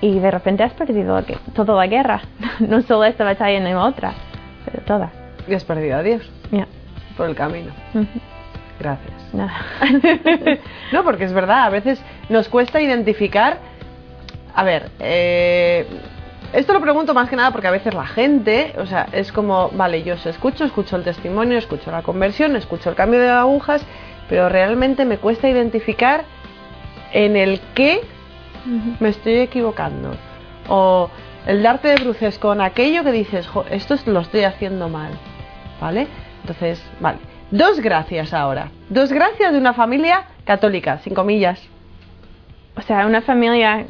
y 0.00 0.18
de 0.18 0.30
repente 0.30 0.62
has 0.62 0.72
perdido 0.74 1.22
toda 1.54 1.74
la 1.74 1.86
guerra. 1.86 2.20
No 2.60 2.80
solo 2.82 3.04
esta 3.04 3.24
batalla 3.24 3.60
ni 3.60 3.70
la 3.70 3.84
otra, 3.84 4.14
pero 4.64 4.82
toda. 4.84 5.10
Y 5.46 5.54
has 5.54 5.64
perdido 5.64 5.96
a 5.98 6.02
Dios 6.02 6.22
yeah. 6.50 6.66
por 7.16 7.28
el 7.28 7.34
camino. 7.34 7.70
Uh 7.94 7.98
-huh. 7.98 8.06
Gracias. 8.78 9.34
No. 9.34 9.48
no, 10.92 11.04
porque 11.04 11.24
es 11.24 11.32
verdad, 11.32 11.64
a 11.64 11.70
veces 11.70 12.02
nos 12.28 12.48
cuesta 12.48 12.80
identificar. 12.80 13.58
A 14.56 14.64
ver, 14.64 14.90
eh, 15.00 15.86
esto 16.54 16.72
lo 16.72 16.80
pregunto 16.80 17.12
más 17.12 17.28
que 17.28 17.36
nada 17.36 17.50
porque 17.50 17.66
a 17.68 17.70
veces 17.70 17.92
la 17.92 18.06
gente, 18.06 18.74
o 18.78 18.86
sea, 18.86 19.06
es 19.12 19.30
como, 19.30 19.68
vale, 19.68 20.02
yo 20.02 20.14
os 20.14 20.24
escucho, 20.24 20.64
escucho 20.64 20.96
el 20.96 21.04
testimonio, 21.04 21.58
escucho 21.58 21.90
la 21.90 22.02
conversión, 22.02 22.56
escucho 22.56 22.88
el 22.88 22.96
cambio 22.96 23.20
de 23.20 23.28
agujas, 23.28 23.84
pero 24.30 24.48
realmente 24.48 25.04
me 25.04 25.18
cuesta 25.18 25.46
identificar 25.46 26.24
en 27.12 27.36
el 27.36 27.60
qué 27.74 28.00
-huh. 28.66 28.96
me 28.98 29.10
estoy 29.10 29.34
equivocando. 29.34 30.16
O 30.68 31.10
el 31.46 31.62
darte 31.62 31.88
de 31.88 31.96
bruces 31.96 32.38
con 32.38 32.62
aquello 32.62 33.04
que 33.04 33.12
dices, 33.12 33.46
esto 33.70 33.94
lo 34.06 34.20
estoy 34.20 34.44
haciendo 34.44 34.88
mal. 34.88 35.12
¿Vale? 35.82 36.06
Entonces, 36.40 36.82
vale. 36.98 37.18
Dos 37.50 37.80
gracias 37.80 38.32
ahora. 38.32 38.70
Dos 38.88 39.12
gracias 39.12 39.52
de 39.52 39.58
una 39.58 39.74
familia 39.74 40.24
católica, 40.46 40.98
sin 41.00 41.14
comillas. 41.14 41.60
O 42.74 42.80
sea, 42.80 43.06
una 43.06 43.20
familia 43.20 43.86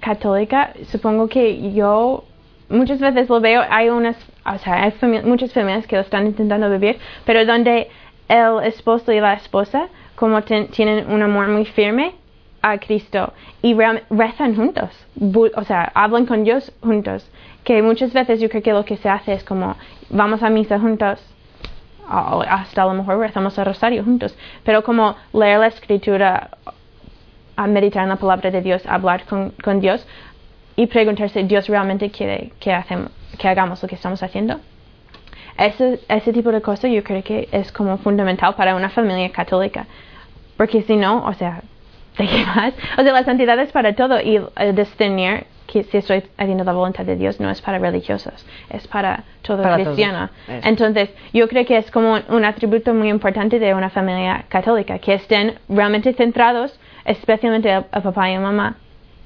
católica, 0.00 0.72
supongo 0.90 1.28
que 1.28 1.72
yo 1.72 2.24
muchas 2.68 3.00
veces 3.00 3.28
lo 3.28 3.40
veo, 3.40 3.62
hay 3.68 3.88
unas, 3.88 4.16
o 4.44 4.58
sea, 4.58 4.84
hay 4.84 4.92
muchas 5.24 5.52
familias 5.52 5.86
que 5.86 5.96
lo 5.96 6.02
están 6.02 6.26
intentando 6.26 6.70
vivir, 6.70 6.98
pero 7.24 7.44
donde 7.44 7.88
el 8.28 8.62
esposo 8.64 9.12
y 9.12 9.20
la 9.20 9.34
esposa 9.34 9.88
como 10.14 10.42
tienen 10.42 11.10
un 11.10 11.22
amor 11.22 11.48
muy 11.48 11.64
firme 11.64 12.12
a 12.60 12.78
Cristo 12.78 13.32
y 13.62 13.74
re 13.74 14.02
rezan 14.10 14.56
juntos, 14.56 14.90
o 15.54 15.64
sea, 15.64 15.90
hablan 15.94 16.26
con 16.26 16.44
Dios 16.44 16.72
juntos, 16.82 17.30
que 17.64 17.82
muchas 17.82 18.12
veces 18.12 18.40
yo 18.40 18.48
creo 18.48 18.62
que 18.62 18.72
lo 18.72 18.84
que 18.84 18.96
se 18.96 19.08
hace 19.08 19.32
es 19.32 19.44
como 19.44 19.76
vamos 20.10 20.42
a 20.42 20.50
misa 20.50 20.78
juntos, 20.78 21.20
o 22.10 22.42
hasta 22.42 22.82
a 22.82 22.86
lo 22.86 22.94
mejor 22.94 23.18
rezamos 23.18 23.56
el 23.58 23.66
rosario 23.66 24.02
juntos, 24.02 24.36
pero 24.64 24.82
como 24.82 25.14
leer 25.32 25.60
la 25.60 25.68
escritura 25.68 26.50
a 27.58 27.66
meditar 27.66 28.04
en 28.04 28.10
la 28.10 28.16
palabra 28.16 28.50
de 28.52 28.62
Dios, 28.62 28.86
hablar 28.86 29.24
con, 29.24 29.50
con 29.64 29.80
Dios 29.80 30.06
y 30.76 30.86
preguntarse, 30.86 31.42
¿Dios 31.42 31.66
realmente 31.68 32.08
quiere 32.08 32.52
que, 32.60 32.72
hacemos, 32.72 33.10
que 33.36 33.48
hagamos 33.48 33.82
lo 33.82 33.88
que 33.88 33.96
estamos 33.96 34.22
haciendo? 34.22 34.60
Ese, 35.58 35.98
ese 36.08 36.32
tipo 36.32 36.52
de 36.52 36.60
cosas 36.62 36.88
yo 36.92 37.02
creo 37.02 37.24
que 37.24 37.48
es 37.50 37.72
como 37.72 37.98
fundamental 37.98 38.54
para 38.54 38.76
una 38.76 38.90
familia 38.90 39.30
católica. 39.32 39.86
Porque 40.56 40.82
si 40.82 40.94
no, 40.96 41.24
o 41.26 41.34
sea, 41.34 41.62
¿de 42.18 42.28
qué 42.28 42.44
más? 42.46 42.74
O 42.96 43.02
sea, 43.02 43.12
la 43.12 43.24
santidad 43.24 43.58
es 43.58 43.72
para 43.72 43.92
todo 43.96 44.20
y 44.20 44.36
eh, 44.36 44.72
discernir 44.72 45.46
que 45.66 45.82
si 45.82 45.98
estoy 45.98 46.22
haciendo 46.38 46.62
la 46.62 46.72
voluntad 46.72 47.04
de 47.04 47.16
Dios 47.16 47.40
no 47.40 47.50
es 47.50 47.60
para 47.60 47.78
religiosos, 47.78 48.46
es 48.70 48.86
para 48.86 49.24
todo 49.42 49.62
Para 49.62 49.74
cristiano. 49.74 50.30
todos. 50.46 50.64
Entonces, 50.64 51.10
yo 51.34 51.46
creo 51.48 51.66
que 51.66 51.76
es 51.76 51.90
como 51.90 52.18
un 52.28 52.44
atributo 52.44 52.94
muy 52.94 53.08
importante 53.10 53.58
de 53.58 53.74
una 53.74 53.90
familia 53.90 54.44
católica, 54.48 54.98
que 55.00 55.14
estén 55.14 55.58
realmente 55.68 56.14
centrados, 56.14 56.78
especialmente 57.08 57.72
a, 57.72 57.86
a 57.90 58.00
papá 58.00 58.30
y 58.30 58.34
a 58.34 58.40
mamá, 58.40 58.76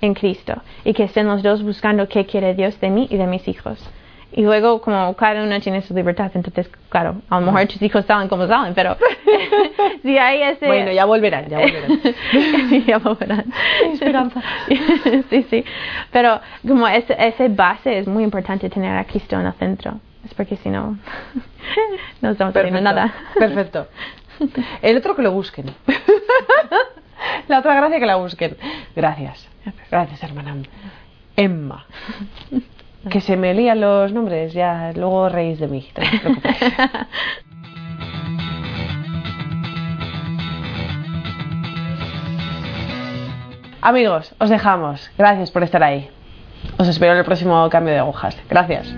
en 0.00 0.14
Cristo, 0.14 0.60
y 0.84 0.92
que 0.92 1.04
estén 1.04 1.26
los 1.26 1.42
dos 1.42 1.62
buscando 1.62 2.08
qué 2.08 2.26
quiere 2.26 2.54
Dios 2.54 2.80
de 2.80 2.90
mí 2.90 3.06
y 3.10 3.16
de 3.16 3.26
mis 3.26 3.46
hijos. 3.48 3.78
Y 4.34 4.42
luego, 4.42 4.80
como 4.80 5.14
cada 5.14 5.42
uno 5.42 5.60
tiene 5.60 5.82
su 5.82 5.94
libertad, 5.94 6.30
entonces, 6.34 6.70
claro, 6.88 7.20
a 7.28 7.38
lo 7.38 7.46
mejor 7.46 7.66
tus 7.66 7.82
hijos 7.82 8.06
salen 8.06 8.28
como 8.28 8.46
salen, 8.46 8.72
pero 8.72 8.96
si 10.02 10.16
hay 10.16 10.42
ese... 10.42 10.66
Bueno, 10.66 10.90
ya 10.90 11.04
volverán, 11.04 11.48
ya 11.48 11.58
volverán. 11.58 12.00
ya 12.86 12.98
volverán. 12.98 13.52
Esperanza. 13.92 14.42
sí, 15.30 15.46
sí. 15.50 15.64
Pero 16.10 16.40
como 16.66 16.88
ese, 16.88 17.14
ese 17.18 17.48
base 17.48 17.98
es 17.98 18.08
muy 18.08 18.24
importante 18.24 18.70
tener 18.70 18.96
a 18.96 19.04
Cristo 19.04 19.38
en 19.38 19.46
el 19.46 19.52
centro. 19.54 20.00
Es 20.24 20.32
porque 20.32 20.56
si 20.56 20.70
no, 20.70 20.96
no 22.22 22.30
estamos 22.30 22.56
haciendo 22.56 22.80
nada. 22.80 23.12
Perfecto. 23.34 23.86
El 24.80 24.96
otro 24.96 25.14
que 25.14 25.22
lo 25.22 25.32
busquen. 25.32 25.66
La 27.48 27.58
otra 27.58 27.74
gracia 27.74 27.98
que 27.98 28.06
la 28.06 28.16
busquen. 28.16 28.56
Gracias. 28.94 29.48
Gracias, 29.90 30.22
hermana. 30.22 30.56
Emma. 31.36 31.86
Que 33.10 33.20
se 33.20 33.36
me 33.36 33.52
lían 33.52 33.80
los 33.80 34.12
nombres, 34.12 34.52
ya 34.52 34.92
luego 34.94 35.28
reís 35.28 35.58
de 35.58 35.66
mí. 35.66 35.88
no 35.96 36.04
os 36.04 36.20
preocupéis. 36.20 36.56
Amigos, 43.80 44.32
os 44.38 44.48
dejamos. 44.48 45.10
Gracias 45.18 45.50
por 45.50 45.64
estar 45.64 45.82
ahí. 45.82 46.08
Os 46.78 46.86
espero 46.86 47.12
en 47.14 47.18
el 47.18 47.24
próximo 47.24 47.68
cambio 47.70 47.92
de 47.92 47.98
agujas. 47.98 48.36
Gracias. 48.48 48.94